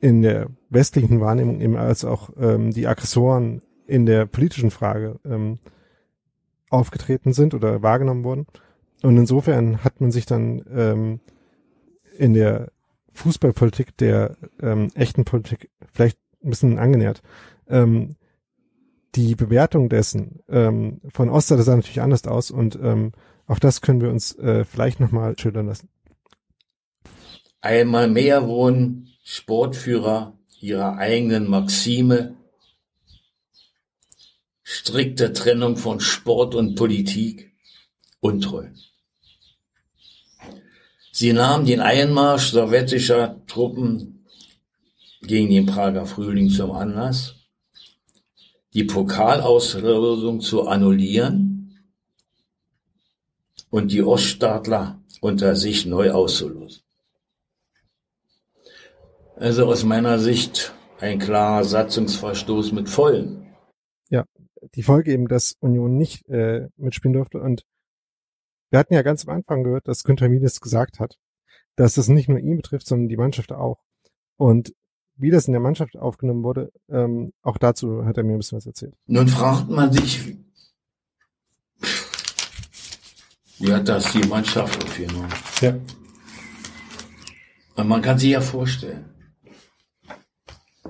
[0.00, 5.60] in der westlichen Wahrnehmung eben als auch ähm, die Aggressoren in der politischen Frage ähm,
[6.70, 8.46] aufgetreten sind oder wahrgenommen wurden.
[9.04, 11.20] Und insofern hat man sich dann ähm,
[12.16, 12.70] in der
[13.12, 17.22] Fußballpolitik der ähm, echten Politik vielleicht ein bisschen angenähert.
[17.68, 18.16] Ähm,
[19.14, 23.12] die Bewertung dessen ähm, von Oster sah natürlich anders aus und ähm,
[23.46, 25.88] auch das können wir uns äh, vielleicht nochmal schildern lassen.
[27.60, 32.36] Einmal mehr wurden Sportführer ihrer eigenen Maxime
[34.62, 37.52] strikte Trennung von Sport und Politik
[38.20, 38.66] untreu.
[41.16, 44.26] Sie nahmen den Einmarsch sowjetischer Truppen
[45.22, 47.36] gegen den Prager Frühling zum Anlass,
[48.72, 51.78] die Pokalauslösung zu annullieren
[53.70, 56.82] und die Oststaatler unter sich neu auszulösen.
[59.36, 63.54] Also aus meiner Sicht ein klarer Satzungsverstoß mit Vollen.
[64.10, 64.24] Ja,
[64.74, 67.38] die Folge eben, dass Union nicht äh, mitspielen durfte.
[67.38, 67.62] Und
[68.74, 71.16] wir hatten ja ganz am Anfang gehört, dass Günther Miles gesagt hat,
[71.76, 73.78] dass das nicht nur ihn betrifft, sondern die Mannschaft auch.
[74.36, 74.74] Und
[75.14, 78.56] wie das in der Mannschaft aufgenommen wurde, ähm, auch dazu hat er mir ein bisschen
[78.56, 78.96] was erzählt.
[79.06, 80.38] Nun fragt man sich,
[83.60, 85.32] wie hat das die Mannschaft aufgenommen?
[85.60, 85.78] Ja.
[87.76, 89.04] Und man kann sich ja vorstellen,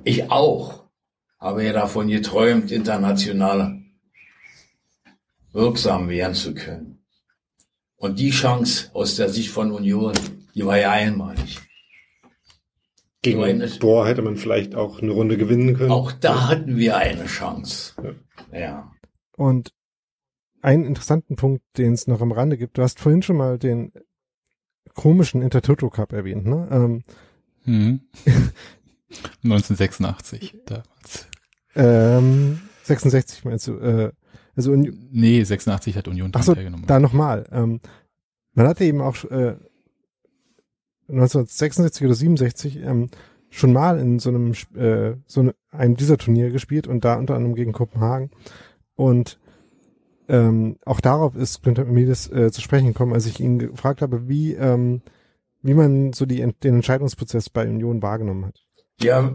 [0.04, 0.86] ich auch
[1.38, 3.82] habe ja davon geträumt, international
[5.52, 7.03] wirksam werden zu können.
[8.04, 10.12] Und die Chance aus der Sicht von Union,
[10.54, 11.62] die war ja einmalig.
[13.22, 15.90] Gegen eine, Bohr hätte man vielleicht auch eine Runde gewinnen können.
[15.90, 17.94] Auch da hatten wir eine Chance.
[18.52, 18.58] Ja.
[18.58, 18.92] ja.
[19.38, 19.72] Und
[20.60, 23.90] einen interessanten Punkt, den es noch am Rande gibt, du hast vorhin schon mal den
[24.92, 26.68] komischen Intertoto Cup erwähnt, ne?
[26.70, 27.04] Ähm,
[27.64, 28.00] hm.
[29.44, 31.26] 1986 damals.
[31.74, 33.78] Ähm, 66 meinst du?
[33.78, 34.12] Äh,
[34.56, 36.86] also Union, nee, 86 hat Union Ach so, teilgenommen.
[36.86, 37.46] Da nochmal.
[37.52, 37.80] Ähm,
[38.54, 39.56] man hatte eben auch äh,
[41.08, 43.10] 1966 oder 67 ähm,
[43.50, 47.34] schon mal in so einem äh, so ne, einem dieser Turnier gespielt und da unter
[47.34, 48.30] anderem gegen Kopenhagen
[48.94, 49.38] und
[50.28, 54.28] ähm, auch darauf ist Günther Miles äh, zu sprechen gekommen, als ich ihn gefragt habe,
[54.28, 55.02] wie ähm,
[55.62, 58.62] wie man so die, den Entscheidungsprozess bei Union wahrgenommen hat.
[59.00, 59.34] Ja,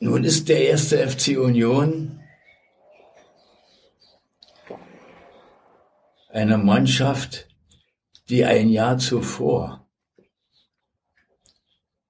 [0.00, 2.19] nun ist der erste FC Union
[6.32, 7.48] eine Mannschaft,
[8.28, 9.88] die ein Jahr zuvor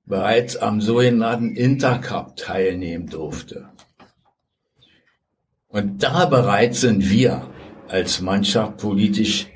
[0.05, 3.71] bereits am sogenannten Intercup teilnehmen durfte.
[5.69, 7.49] Und da bereits sind wir
[7.87, 9.47] als Mannschaft politisch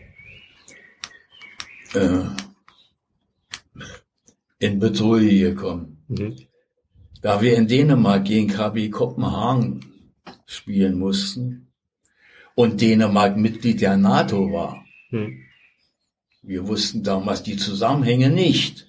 [1.95, 2.21] äh,
[4.59, 6.05] in Betrug gekommen.
[6.09, 6.37] Mhm
[7.25, 9.81] da wir in Dänemark gegen KB Kopenhagen
[10.45, 11.73] spielen mussten
[12.55, 14.85] und Dänemark Mitglied der NATO war.
[15.11, 15.41] Hm.
[16.43, 18.87] Wir wussten damals die Zusammenhänge nicht.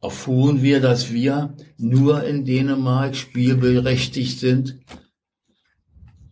[0.00, 4.80] Erfuhren wir, dass wir nur in Dänemark spielberechtigt sind,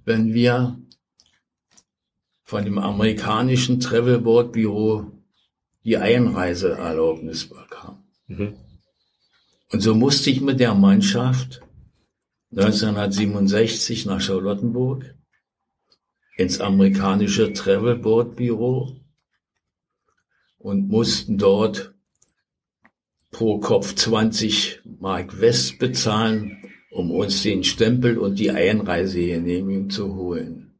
[0.04, 0.78] wenn wir
[2.44, 5.06] von dem amerikanischen Travelboard Büro
[5.84, 8.04] die Einreiseerlaubnis bekamen.
[8.28, 8.54] Mhm.
[9.72, 11.60] Und so musste ich mit der Mannschaft
[12.52, 15.15] 1967 nach Charlottenburg
[16.36, 19.00] ins amerikanische Travelboard Büro
[20.58, 21.94] und mussten dort
[23.30, 30.74] pro Kopf 20 Mark West bezahlen, um uns den Stempel und die Einreisegenehmigung zu holen.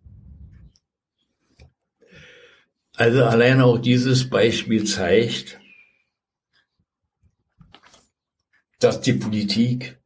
[2.94, 5.60] Also allein auch dieses Beispiel zeigt,
[8.78, 9.98] dass die Politik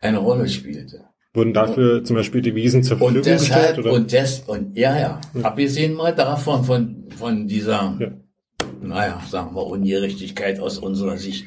[0.00, 1.13] eine Rolle spielte.
[1.34, 3.78] Wurden dafür zum Beispiel Devisen zur Verfügung und deshalb, gestellt?
[3.78, 3.92] Oder?
[3.92, 5.42] Und, des, und ja, ja, ja.
[5.42, 8.12] Abgesehen mal davon, von, von dieser, ja.
[8.80, 11.46] naja, sagen wir, Ungerechtigkeit aus unserer Sicht.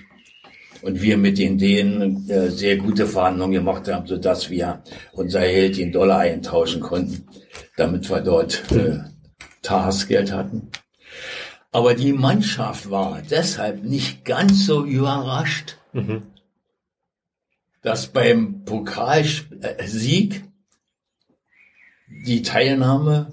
[0.82, 5.78] Und wir mit den Dänen äh, sehr gute Verhandlungen gemacht haben, sodass wir unser Geld
[5.78, 7.26] in Dollar eintauschen konnten,
[7.78, 9.00] damit wir dort äh,
[9.62, 10.70] Tagesgeld hatten.
[11.72, 16.24] Aber die Mannschaft war deshalb nicht ganz so überrascht, mhm.
[17.82, 20.44] Dass beim Pokalsieg
[22.26, 23.32] die Teilnahme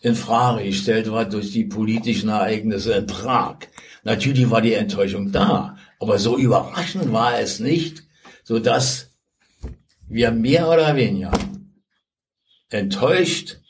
[0.00, 3.58] in Frage gestellt war durch die politischen Ereignisse in Prag.
[4.02, 8.02] Natürlich war die Enttäuschung da, aber so überraschend war es nicht,
[8.42, 9.10] so dass
[10.08, 11.32] wir mehr oder weniger
[12.68, 13.60] enttäuscht,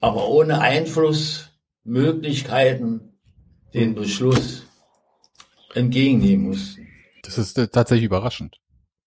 [0.00, 1.50] aber ohne Einfluss
[1.84, 3.12] Möglichkeiten
[3.72, 4.66] den Beschluss
[5.74, 6.85] entgegennehmen mussten.
[7.26, 8.60] Das ist äh, tatsächlich überraschend,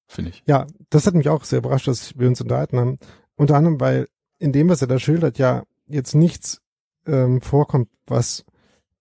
[0.08, 0.44] finde ich.
[0.46, 2.98] Ja, das hat mich auch sehr überrascht, dass wir uns unterhalten haben.
[3.36, 4.08] Unter anderem, weil
[4.38, 6.62] in dem, was er da schildert, ja jetzt nichts
[7.08, 8.46] ähm, vorkommt, was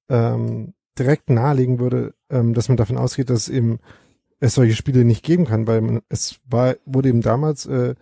[0.09, 3.79] ähm, direkt nahelegen würde, ähm, dass man davon ausgeht, dass eben
[4.41, 7.95] es solche Spiele nicht geben kann, weil man, es war, wurde eben damals äh,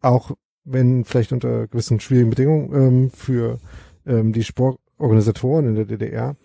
[0.00, 0.32] auch,
[0.64, 3.60] wenn vielleicht unter gewissen schwierigen Bedingungen ähm, für
[4.04, 6.36] ähm, die Sportorganisatoren in der DDR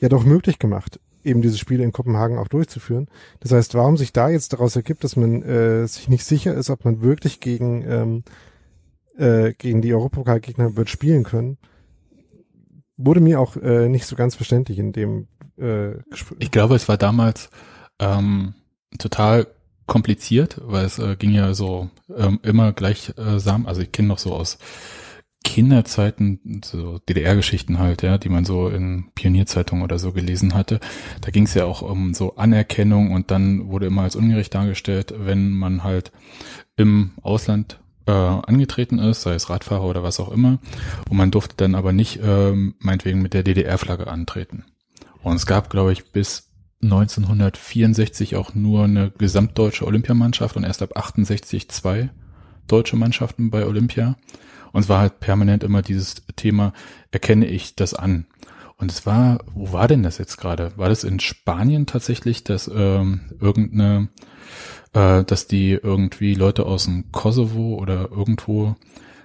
[0.00, 3.08] ja doch möglich gemacht, eben diese Spiele in Kopenhagen auch durchzuführen.
[3.40, 6.70] Das heißt, warum sich da jetzt daraus ergibt, dass man äh, sich nicht sicher ist,
[6.70, 8.24] ob man wirklich gegen ähm,
[9.16, 11.58] äh, gegen die Europapokalgegner wird spielen können,
[12.96, 15.26] wurde mir auch äh, nicht so ganz verständlich in dem
[15.56, 16.38] äh, Gespräch.
[16.40, 17.50] Ich glaube, es war damals
[17.98, 18.54] ähm,
[18.98, 19.46] total
[19.86, 23.66] kompliziert, weil es äh, ging ja so ähm, immer gleichsam.
[23.66, 24.58] Also ich kenne noch so aus
[25.48, 30.78] Kinderzeiten, so DDR-Geschichten halt, ja, die man so in Pionierzeitungen oder so gelesen hatte.
[31.22, 35.14] Da ging es ja auch um so Anerkennung und dann wurde immer als ungerecht dargestellt,
[35.16, 36.12] wenn man halt
[36.76, 40.58] im Ausland äh, angetreten ist, sei es Radfahrer oder was auch immer,
[41.08, 44.64] und man durfte dann aber nicht ähm, meinetwegen mit der DDR-Flagge antreten.
[45.22, 46.50] Und es gab, glaube ich, bis
[46.82, 52.10] 1964 auch nur eine gesamtdeutsche Olympiamannschaft und erst ab 68 zwei
[52.66, 54.16] deutsche Mannschaften bei Olympia.
[54.72, 56.72] Und es war halt permanent immer dieses Thema,
[57.10, 58.26] erkenne ich das an?
[58.76, 60.72] Und es war, wo war denn das jetzt gerade?
[60.76, 64.08] War das in Spanien tatsächlich, dass ähm, irgendeine,
[64.92, 68.76] äh, dass die irgendwie Leute aus dem Kosovo oder irgendwo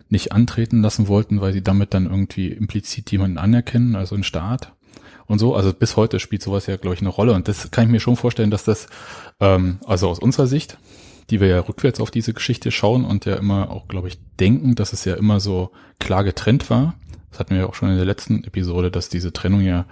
[0.09, 4.73] nicht antreten lassen wollten, weil sie damit dann irgendwie implizit jemanden anerkennen, also einen Staat?
[5.27, 5.55] und so.
[5.55, 7.33] Also bis heute spielt sowas ja, glaube ich, eine Rolle.
[7.33, 8.87] Und das kann ich mir schon vorstellen, dass das,
[9.39, 10.77] ähm, also aus unserer Sicht,
[11.29, 14.75] die wir ja rückwärts auf diese Geschichte schauen und ja immer auch, glaube ich, denken,
[14.75, 16.95] dass es ja immer so klar getrennt war.
[17.31, 19.85] Das hatten wir ja auch schon in der letzten Episode, dass diese Trennung ja,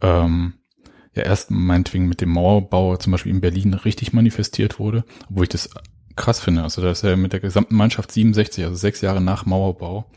[0.00, 0.54] ähm,
[1.14, 5.50] ja erst meinetwegen mit dem Mauerbau zum Beispiel in Berlin richtig manifestiert wurde, obwohl ich
[5.50, 5.70] das
[6.16, 6.62] krass finde.
[6.62, 10.10] Also das ist ja mit der gesamten Mannschaft 67, also sechs Jahre nach Mauerbau.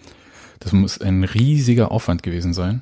[0.59, 2.81] Das muss ein riesiger Aufwand gewesen sein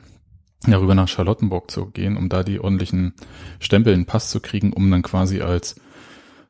[0.68, 3.14] darüber nach Charlottenburg zu gehen, um da die ordentlichen
[3.60, 5.76] Stempel in den Pass zu kriegen, um dann quasi als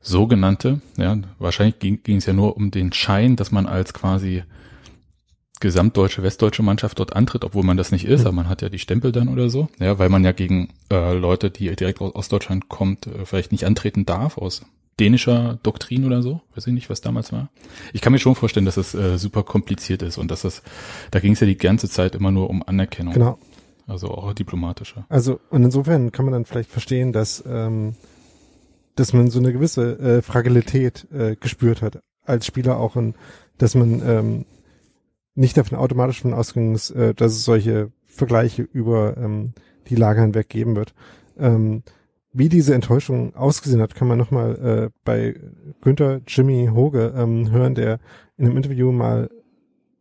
[0.02, 4.44] sogenannte, ja, wahrscheinlich ging es ja nur um den Schein, dass man als quasi
[5.60, 8.80] gesamtdeutsche, westdeutsche Mannschaft dort antritt, obwohl man das nicht ist, aber man hat ja die
[8.80, 12.70] Stempel dann oder so, ja, weil man ja gegen äh, Leute, die direkt aus Ostdeutschland
[12.70, 14.62] kommt, äh, vielleicht nicht antreten darf, aus
[15.00, 17.50] dänischer Doktrin oder so, weiß ich nicht, was damals war.
[17.94, 20.62] Ich kann mir schon vorstellen, dass es äh, super kompliziert ist und dass das,
[21.12, 23.14] da ging es ja die ganze Zeit immer nur um Anerkennung.
[23.14, 23.38] Genau.
[23.88, 25.06] Also auch diplomatischer.
[25.10, 27.96] Also und insofern kann man dann vielleicht verstehen, dass ähm,
[29.00, 33.16] dass man so eine gewisse äh, Fragilität äh, gespürt hat als Spieler auch und
[33.58, 34.46] dass man ähm,
[35.36, 36.34] nicht davon automatisch von
[36.74, 39.54] ist, äh, dass es solche Vergleiche über ähm,
[39.88, 40.94] die Lager hinweg geben wird.
[41.38, 41.84] Ähm,
[42.32, 45.36] wie diese Enttäuschung ausgesehen hat, kann man nochmal äh, bei
[45.82, 48.00] Günther Jimmy Hoge ähm, hören, der
[48.38, 49.30] in einem Interview mal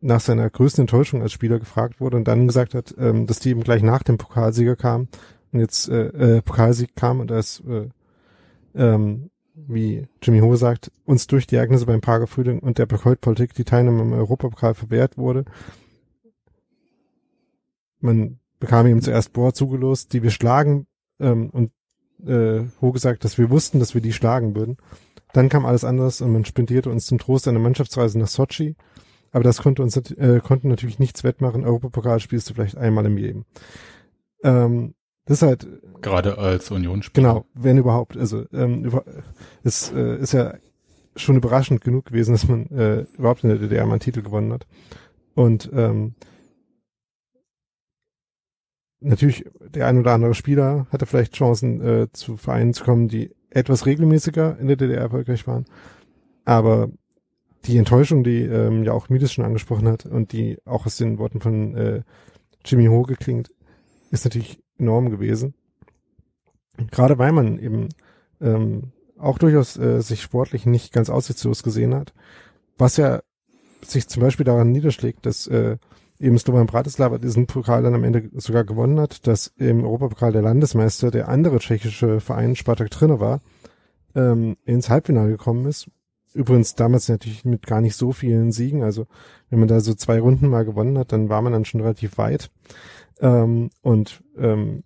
[0.00, 3.50] nach seiner größten Enttäuschung als Spieler gefragt wurde und dann gesagt hat, ähm, dass die
[3.50, 5.08] eben gleich nach dem Pokalsieger kam
[5.52, 7.88] und jetzt äh, äh, Pokalsieg kam und als äh,
[8.74, 13.54] ähm, wie Jimmy Ho sagt, uns durch die Ereignisse beim Prager Frühling und der Boykottpolitik
[13.54, 15.44] die Teilnahme am Europapokal verwehrt wurde.
[18.00, 20.86] Man bekam ihm zuerst Bohr zugelost, die wir schlagen
[21.18, 21.72] ähm, und
[22.26, 24.76] äh, Ho gesagt, dass wir wussten, dass wir die schlagen würden.
[25.32, 28.76] Dann kam alles anders und man spendierte uns zum Trost eine Mannschaftsreise nach Sochi
[29.32, 31.64] aber das konnte uns äh, konnten natürlich nichts wettmachen.
[31.64, 33.44] Europapokal spielst du vielleicht einmal im Leben.
[34.42, 34.94] Ähm,
[35.28, 35.68] das ist halt
[36.00, 37.28] gerade als Unionsspieler.
[37.28, 38.16] Genau, wenn überhaupt.
[38.16, 39.04] Also ähm, über,
[39.62, 40.54] es äh, ist ja
[41.16, 44.54] schon überraschend genug gewesen, dass man äh, überhaupt in der DDR mal einen Titel gewonnen
[44.54, 44.66] hat.
[45.34, 46.14] Und ähm,
[49.00, 53.34] natürlich der ein oder andere Spieler hatte vielleicht Chancen äh, zu Vereinen zu kommen, die
[53.50, 55.66] etwas regelmäßiger in der DDR erfolgreich waren.
[56.46, 56.88] Aber
[57.66, 61.18] die Enttäuschung, die ähm, ja auch Mides schon angesprochen hat und die auch aus den
[61.18, 62.02] Worten von äh,
[62.64, 63.50] Jimmy Ho geklingt,
[64.10, 65.54] ist natürlich enorm gewesen.
[66.90, 67.88] Gerade weil man eben
[68.40, 72.14] ähm, auch durchaus äh, sich sportlich nicht ganz aussichtslos gesehen hat,
[72.76, 73.20] was ja
[73.82, 75.76] sich zum Beispiel daran niederschlägt, dass äh,
[76.20, 80.42] eben Slovan Bratislava diesen Pokal dann am Ende sogar gewonnen hat, dass im Europapokal der
[80.42, 83.40] Landesmeister, der andere tschechische Verein Spartak Trinner war,
[84.14, 85.88] ähm, ins Halbfinale gekommen ist
[86.34, 88.82] Übrigens damals natürlich mit gar nicht so vielen Siegen.
[88.82, 89.06] Also
[89.50, 92.18] wenn man da so zwei Runden mal gewonnen hat, dann war man dann schon relativ
[92.18, 92.50] weit.
[93.20, 94.84] Ähm, und ähm,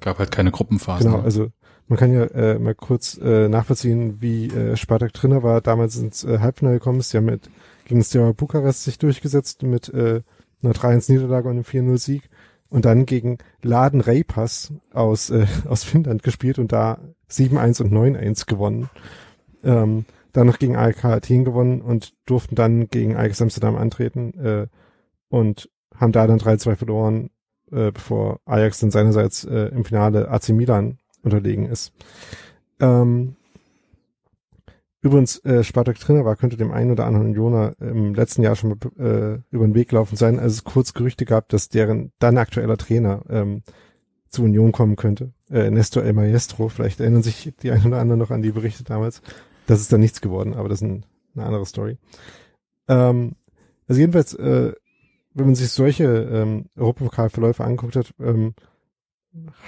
[0.00, 1.04] gab halt keine Gruppenphase.
[1.04, 1.50] Genau, also
[1.88, 6.24] man kann ja äh, mal kurz äh, nachvollziehen, wie äh, Spartak Trinner war, damals ins
[6.24, 7.12] äh, Halbfinale gekommen ist.
[7.12, 7.48] Die haben mit
[7.84, 10.22] gegen Steaua Bukarest sich durchgesetzt mit äh,
[10.62, 12.28] einer 3-1 Niederlage und einem 4-0 Sieg.
[12.68, 16.98] und dann gegen Laden Reipas aus, äh, aus Finnland gespielt und da
[17.30, 18.90] 7-1 und 9-1 gewonnen.
[19.62, 24.66] Ähm, dann noch gegen AEK Athen gewonnen und durften dann gegen Ajax Amsterdam antreten äh,
[25.28, 27.30] und haben da dann 3-2 verloren,
[27.70, 31.92] äh, bevor Ajax dann seinerseits äh, im Finale AC Milan unterlegen ist.
[32.80, 33.36] Ähm,
[35.00, 38.72] übrigens, äh, Spartak Trainer war, könnte dem einen oder anderen Jona im letzten Jahr schon
[38.98, 42.76] äh, über den Weg gelaufen sein, als es kurz Gerüchte gab, dass deren dann aktueller
[42.76, 43.62] Trainer ähm,
[44.28, 45.32] zu Union kommen könnte.
[45.50, 48.84] Äh, Nestor El Maestro, vielleicht erinnern sich die einen oder anderen noch an die Berichte
[48.84, 49.22] damals.
[49.66, 51.98] Das ist dann nichts geworden, aber das ist ein, eine andere Story.
[52.88, 53.34] Ähm,
[53.88, 54.72] also jedenfalls, äh,
[55.36, 58.54] wenn man sich solche ähm, Europapokalverläufe angeguckt hat, ähm,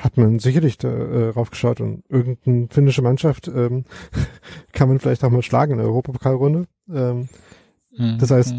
[0.03, 3.85] hat man sicherlich da, äh, raufgeschaut und irgendeine finnische Mannschaft ähm,
[4.73, 6.67] kann man vielleicht auch mal schlagen in der Europapokalrunde.
[6.91, 7.29] Ähm,
[7.99, 8.19] Mhm.
[8.19, 8.55] das heißt,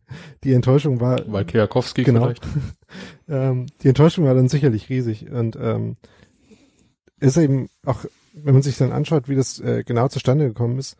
[0.44, 2.22] die Enttäuschung war Weil Kiakowski Genau.
[2.24, 2.46] vielleicht.
[3.28, 5.96] ähm, die Enttäuschung war dann sicherlich riesig und ähm,
[7.20, 8.04] ist eben auch,
[8.34, 10.96] wenn man sich dann anschaut, wie das äh, genau zustande gekommen ist,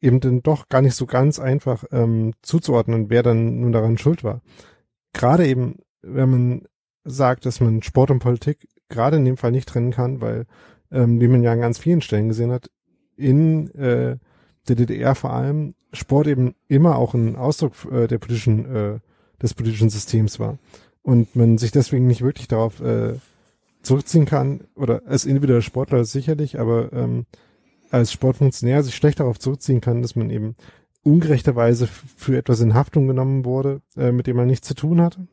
[0.00, 4.22] eben dann doch gar nicht so ganz einfach ähm, zuzuordnen, wer dann nun daran schuld
[4.22, 4.42] war.
[5.16, 6.62] Gerade eben, wenn man
[7.04, 10.44] sagt, dass man Sport und Politik gerade in dem Fall nicht trennen kann, weil,
[10.92, 12.70] ähm, wie man ja an ganz vielen Stellen gesehen hat,
[13.16, 14.18] in äh,
[14.68, 18.98] der DDR vor allem Sport eben immer auch ein Ausdruck äh, der politischen, äh,
[19.40, 20.58] des politischen Systems war.
[21.00, 23.14] Und man sich deswegen nicht wirklich darauf äh,
[23.80, 27.24] zurückziehen kann, oder als individueller Sportler sicherlich, aber ähm,
[27.90, 30.56] als Sportfunktionär sich schlecht darauf zurückziehen kann, dass man eben
[31.06, 35.26] ungerechterweise für etwas in Haftung genommen wurde, äh, mit dem man nichts zu tun hatte.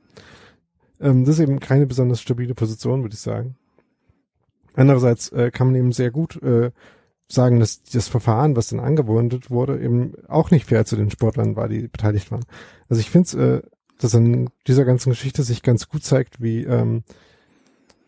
[1.00, 3.56] Ähm, das ist eben keine besonders stabile Position, würde ich sagen.
[4.76, 6.72] Andererseits äh, kann man eben sehr gut äh,
[7.28, 11.56] sagen, dass das Verfahren, was dann angewendet wurde, eben auch nicht fair zu den Sportlern
[11.56, 12.46] war, die beteiligt waren.
[12.90, 13.68] Also ich finde, äh,
[14.00, 17.04] dass an dieser ganzen Geschichte sich ganz gut zeigt, wie ähm,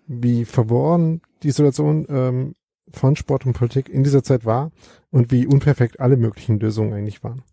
[0.07, 2.55] wie verworren die Situation ähm,
[2.91, 4.71] von Sport und Politik in dieser Zeit war
[5.11, 7.43] und wie unperfekt alle möglichen Lösungen eigentlich waren.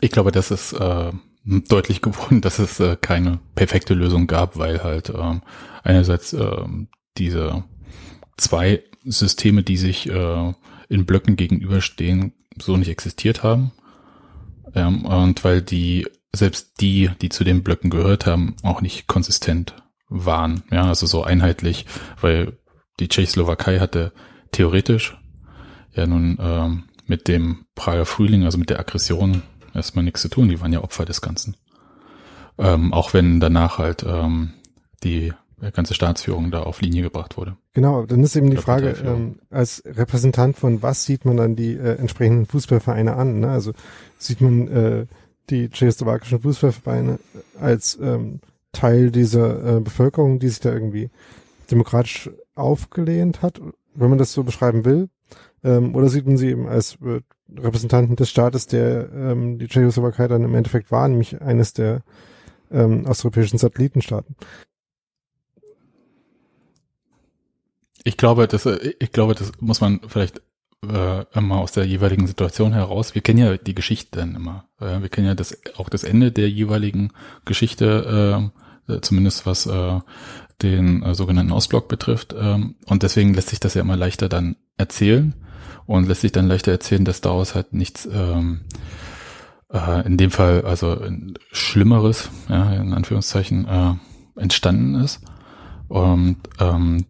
[0.00, 1.12] Ich glaube, das ist äh,
[1.44, 5.42] deutlich geworden, dass es äh, keine perfekte Lösung gab, weil halt ähm,
[5.82, 6.88] einerseits ähm,
[7.18, 7.64] diese
[8.36, 10.52] zwei Systeme, die sich äh,
[10.88, 13.72] in Blöcken gegenüberstehen, so nicht existiert haben.
[14.74, 19.74] Ähm, und weil die, selbst die, die zu den Blöcken gehört haben, auch nicht konsistent
[20.08, 20.62] waren.
[20.70, 21.86] Ja, also so einheitlich,
[22.20, 22.58] weil
[22.98, 24.12] die Tschechoslowakei hatte
[24.52, 25.16] theoretisch
[25.94, 29.42] ja nun ähm, mit dem Prager Frühling, also mit der Aggression,
[29.74, 30.48] erstmal nichts zu tun.
[30.48, 31.56] Die waren ja Opfer des Ganzen.
[32.58, 34.52] Ähm, auch wenn danach halt ähm,
[35.02, 35.32] die
[35.72, 37.56] ganze Staatsführung da auf Linie gebracht wurde.
[37.74, 41.74] Genau, dann ist eben die Frage, ähm, als Repräsentant von was sieht man dann die
[41.74, 43.40] äh, entsprechenden Fußballvereine an?
[43.40, 43.50] Ne?
[43.50, 43.72] Also
[44.18, 45.06] sieht man äh,
[45.50, 47.18] die tschechoslowakischen Fußballvereine
[47.60, 48.40] als ähm,
[48.72, 51.10] Teil dieser äh, Bevölkerung, die sich da irgendwie
[51.70, 53.60] demokratisch aufgelehnt hat,
[53.94, 55.08] wenn man das so beschreiben will?
[55.62, 57.20] Ähm, oder sieht man sie eben als äh,
[57.56, 62.02] Repräsentanten des Staates, der ähm, die Tschechoslowakei dann im Endeffekt war, nämlich eines der
[62.70, 64.36] ähm, osteuropäischen Satellitenstaaten?
[68.04, 70.40] Ich glaube, das, äh, ich glaube, das muss man vielleicht
[70.86, 73.14] äh, immer aus der jeweiligen Situation heraus.
[73.14, 74.68] Wir kennen ja die Geschichte dann immer.
[74.80, 77.12] Äh, wir kennen ja das auch das Ende der jeweiligen
[77.44, 78.50] Geschichte,
[78.88, 80.00] äh, äh, zumindest was äh,
[80.62, 82.34] den äh, sogenannten Ostblock betrifft.
[82.38, 85.34] Ähm, und deswegen lässt sich das ja immer leichter dann erzählen
[85.90, 88.60] und lässt sich dann leichter erzählen, dass daraus halt nichts ähm,
[89.72, 91.04] äh, in dem Fall also
[91.50, 93.94] Schlimmeres, ja, in Anführungszeichen, äh,
[94.40, 95.20] entstanden ist.
[95.88, 97.06] Und ähm,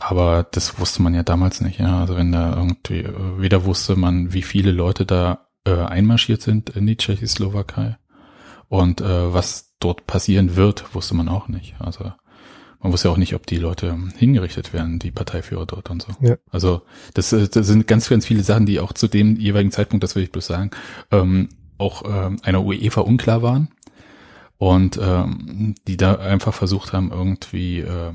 [0.00, 2.00] aber das wusste man ja damals nicht, ja.
[2.00, 6.70] Also wenn da irgendwie, äh, weder wusste man, wie viele Leute da äh, einmarschiert sind
[6.70, 7.98] in die Tschechoslowakei
[8.68, 11.74] und äh, was dort passieren wird, wusste man auch nicht.
[11.80, 12.14] Also
[12.82, 16.12] man wusste auch nicht, ob die Leute hingerichtet werden, die Parteiführer dort und so.
[16.20, 16.36] Ja.
[16.50, 16.82] Also
[17.14, 20.16] das, äh, das sind ganz, ganz viele Sachen, die auch zu dem jeweiligen Zeitpunkt, das
[20.16, 20.70] will ich bloß sagen,
[21.10, 23.68] ähm, auch ähm, einer UEFA unklar waren
[24.58, 28.12] und ähm, die da einfach versucht haben, irgendwie äh,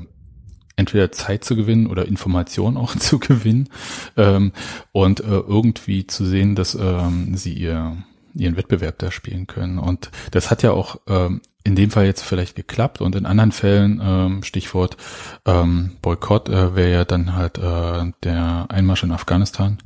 [0.76, 3.68] entweder Zeit zu gewinnen oder Information auch zu gewinnen
[4.16, 4.52] ähm,
[4.92, 7.96] und äh, irgendwie zu sehen, dass ähm, sie ihr
[8.34, 9.78] ihren Wettbewerb da spielen können.
[9.78, 13.52] Und das hat ja auch ähm, in dem Fall jetzt vielleicht geklappt und in anderen
[13.52, 14.96] Fällen, ähm, Stichwort
[15.44, 19.78] ähm, Boykott, äh, wäre ja dann halt äh, der Einmarsch in Afghanistan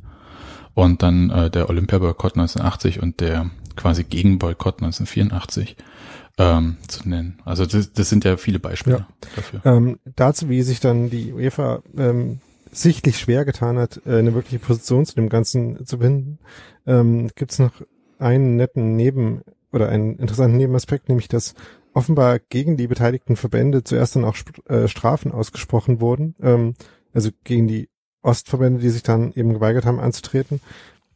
[0.73, 5.75] und dann äh, der Olympiaboykott 1980 und der quasi Gegenboykott 1984
[6.37, 7.39] ähm, zu nennen.
[7.45, 9.07] Also das, das sind ja viele Beispiele Ja.
[9.35, 9.61] dafür.
[9.65, 12.39] Ähm, dazu, wie sich dann die UEFA ähm,
[12.71, 16.39] sichtlich schwer getan hat, äh, eine wirkliche Position zu dem Ganzen zu finden,
[16.87, 17.73] ähm, gibt es noch
[18.19, 19.41] einen netten Neben-
[19.73, 21.55] oder einen interessanten Nebenaspekt, nämlich dass
[21.93, 24.35] offenbar gegen die beteiligten Verbände zuerst dann auch
[24.67, 26.75] äh, Strafen ausgesprochen wurden, ähm,
[27.13, 27.89] also gegen die
[28.21, 30.61] Ostverbände, die sich dann eben geweigert haben anzutreten,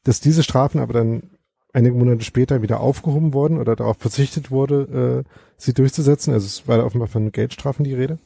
[0.03, 1.31] dass diese Strafen aber dann
[1.73, 6.33] einige Monate später wieder aufgehoben wurden oder darauf verzichtet wurde, äh, sie durchzusetzen.
[6.33, 8.19] Also es war offenbar von Geldstrafen die Rede.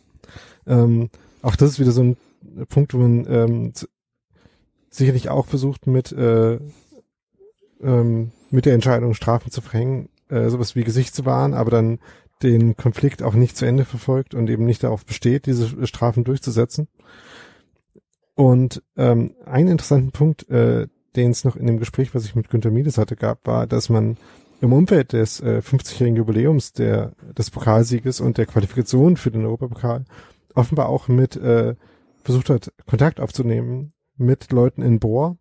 [0.67, 1.09] Ähm,
[1.41, 2.17] auch das ist wieder so ein
[2.69, 3.73] Punkt, wo man ähm,
[4.89, 6.59] sicherlich auch versucht, mit, äh,
[7.81, 11.99] ähm, mit der Entscheidung Strafen zu verhängen, äh, sowas wie Gesicht zu wahren, aber dann
[12.41, 16.87] den Konflikt auch nicht zu Ende verfolgt und eben nicht darauf besteht, diese Strafen durchzusetzen.
[18.33, 22.49] Und ähm, einen interessanten Punkt, äh, den es noch in dem Gespräch, was ich mit
[22.49, 24.17] Günter Miedes hatte, gab, war, dass man
[24.61, 30.05] im Umfeld des äh, 50-jährigen Jubiläums der, des Pokalsieges und der Qualifikation für den Europapokal
[30.53, 31.75] offenbar auch mit äh,
[32.23, 35.37] versucht hat, Kontakt aufzunehmen mit Leuten in Bohr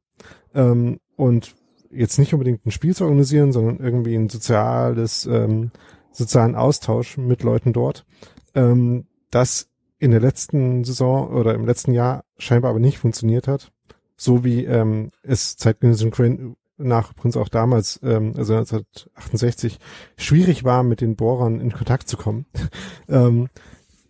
[0.55, 1.55] ähm, und
[1.91, 5.71] jetzt nicht unbedingt ein Spiel zu organisieren, sondern irgendwie ein soziales, ähm,
[6.13, 8.07] sozialen Austausch mit Leuten dort,
[8.55, 9.69] ähm, das
[9.99, 13.73] in der letzten Saison oder im letzten Jahr scheinbar aber nicht funktioniert hat.
[14.17, 19.79] So wie ähm, es zeitgenössischen Quellen nach übrigens auch damals, ähm, also 1968,
[20.17, 22.47] schwierig war, mit den Bohrern in Kontakt zu kommen.
[23.09, 23.49] ähm,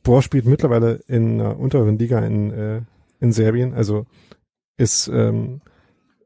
[0.03, 2.83] Bohr spielt mittlerweile in einer unteren Liga in, äh,
[3.21, 4.07] in Serbien, also
[4.77, 5.61] ist ähm,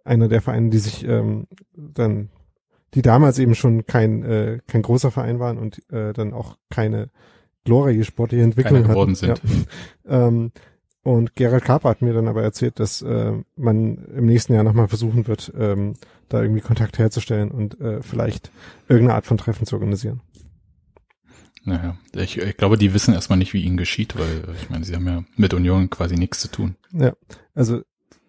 [0.04, 2.28] einer der Vereine, die sich ähm, dann,
[2.94, 7.10] die damals eben schon kein, äh, kein großer Verein waren und äh, dann auch keine
[7.64, 9.14] glorreiche sportliche Entwicklung hatten.
[9.14, 9.40] Sind.
[10.04, 10.26] Ja.
[10.28, 10.52] ähm,
[11.02, 14.88] und Gerald Karp hat mir dann aber erzählt, dass äh, man im nächsten Jahr nochmal
[14.88, 15.94] versuchen wird, ähm,
[16.30, 18.50] da irgendwie Kontakt herzustellen und äh, vielleicht
[18.88, 20.22] irgendeine Art von Treffen zu organisieren.
[21.64, 24.94] Naja, ich, ich glaube, die wissen erstmal nicht, wie ihnen geschieht, weil ich meine, sie
[24.94, 26.76] haben ja mit Union quasi nichts zu tun.
[26.92, 27.14] Ja,
[27.54, 27.82] also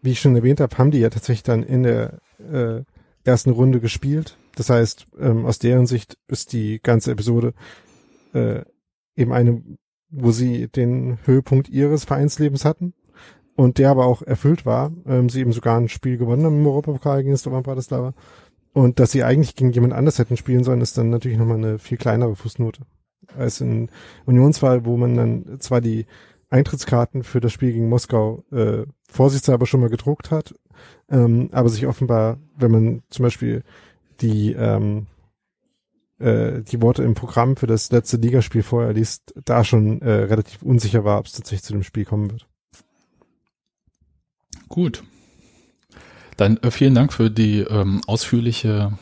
[0.06, 2.84] wie ich schon erwähnt habe, haben die ja tatsächlich dann in der äh,
[3.24, 4.38] ersten Runde gespielt.
[4.56, 7.53] Das heißt, ähm, aus deren Sicht ist die ganze Episode
[8.34, 8.62] äh,
[9.16, 9.62] eben eine
[10.16, 12.93] wo sie den Höhepunkt ihres Vereinslebens hatten
[13.56, 14.91] und der aber auch erfüllt war.
[15.06, 18.14] Ähm, sie eben sogar ein Spiel gewonnen haben im Europapokal gegen Slovan Bratislava.
[18.74, 21.80] Und dass sie eigentlich gegen jemand anders hätten spielen sollen, ist dann natürlich nochmal eine
[21.80, 22.82] viel kleinere Fußnote
[23.38, 23.89] als in
[24.26, 26.06] Unionswahl, wo man dann zwar die
[26.50, 30.56] Eintrittskarten für das Spiel gegen Moskau äh, vorsichtshalber schon mal gedruckt hat,
[31.10, 33.64] ähm, aber sich offenbar, wenn man zum Beispiel
[34.22, 35.08] die ähm,
[36.20, 40.62] äh, die Worte im Programm für das letzte Ligaspiel vorher liest, da schon äh, relativ
[40.62, 42.48] unsicher war, ob es tatsächlich zu dem Spiel kommen wird.
[44.70, 45.04] Gut.
[46.38, 48.98] Dann äh, vielen Dank für die ähm, ausführliche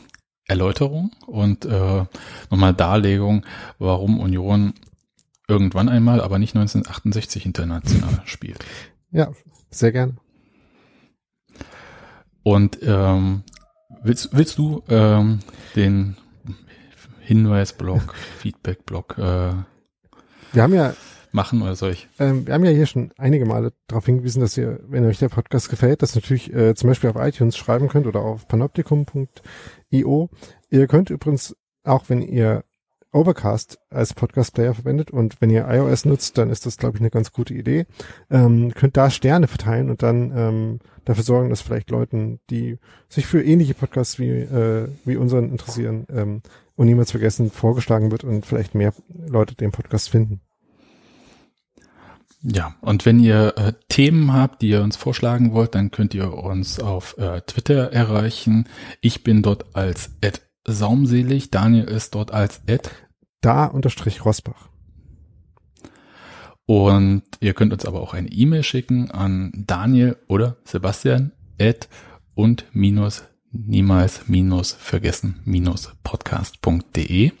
[0.46, 2.04] Erläuterung und äh,
[2.50, 3.46] nochmal Darlegung,
[3.78, 4.74] warum Union
[5.48, 8.64] irgendwann einmal, aber nicht 1968 international spielt.
[9.10, 9.30] Ja,
[9.70, 10.16] sehr gerne.
[12.42, 13.42] Und ähm,
[14.02, 15.40] willst, willst du ähm,
[15.76, 16.16] den
[17.20, 19.52] Hinweisblock, Feedbackblock äh,
[20.54, 20.94] wir haben ja
[21.32, 22.08] machen oder soll ich?
[22.20, 25.28] Ähm, wir haben ja hier schon einige Male darauf hingewiesen, dass ihr, wenn euch der
[25.28, 30.30] Podcast gefällt, das natürlich äh, zum Beispiel auf iTunes schreiben könnt oder auf panoptikum.io.
[30.70, 32.64] Ihr könnt übrigens, auch wenn ihr
[33.14, 37.10] Overcast als Podcast-Player verwendet und wenn ihr iOS nutzt, dann ist das, glaube ich, eine
[37.10, 37.86] ganz gute Idee.
[38.30, 43.26] Ähm, könnt da Sterne verteilen und dann ähm, dafür sorgen, dass vielleicht Leuten, die sich
[43.26, 46.42] für ähnliche Podcasts wie, äh, wie unseren interessieren, ähm,
[46.76, 50.40] und niemals vergessen vorgeschlagen wird und vielleicht mehr Leute den Podcast finden.
[52.42, 56.34] Ja, und wenn ihr äh, Themen habt, die ihr uns vorschlagen wollt, dann könnt ihr
[56.34, 58.68] uns auf äh, Twitter erreichen.
[59.00, 60.10] Ich bin dort als
[60.66, 62.90] saumselig, Daniel ist dort als Ed
[63.44, 64.68] da unterstrich Rosbach.
[66.66, 71.88] Und ihr könnt uns aber auch eine E-Mail schicken an Daniel oder Sebastian at
[72.34, 77.32] und minus niemals minus vergessen minus podcast.de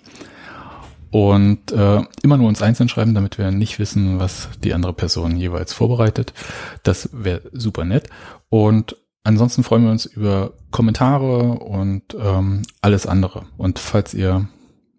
[1.10, 5.36] und äh, immer nur uns einzeln schreiben, damit wir nicht wissen, was die andere Person
[5.36, 6.34] jeweils vorbereitet.
[6.82, 8.08] Das wäre super nett.
[8.48, 13.46] Und ansonsten freuen wir uns über Kommentare und ähm, alles andere.
[13.56, 14.48] Und falls ihr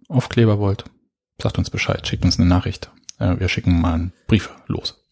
[0.07, 0.85] Aufkleber wollt,
[1.41, 2.91] sagt uns Bescheid, schickt uns eine Nachricht.
[3.19, 5.05] Äh, wir schicken mal einen Brief los.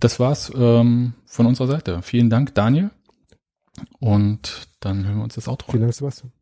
[0.00, 2.02] Das war's ähm, von unserer Seite.
[2.02, 2.90] Vielen Dank, Daniel.
[3.98, 6.32] Und dann hören wir uns das Outro Vielen Dank, Sebastian.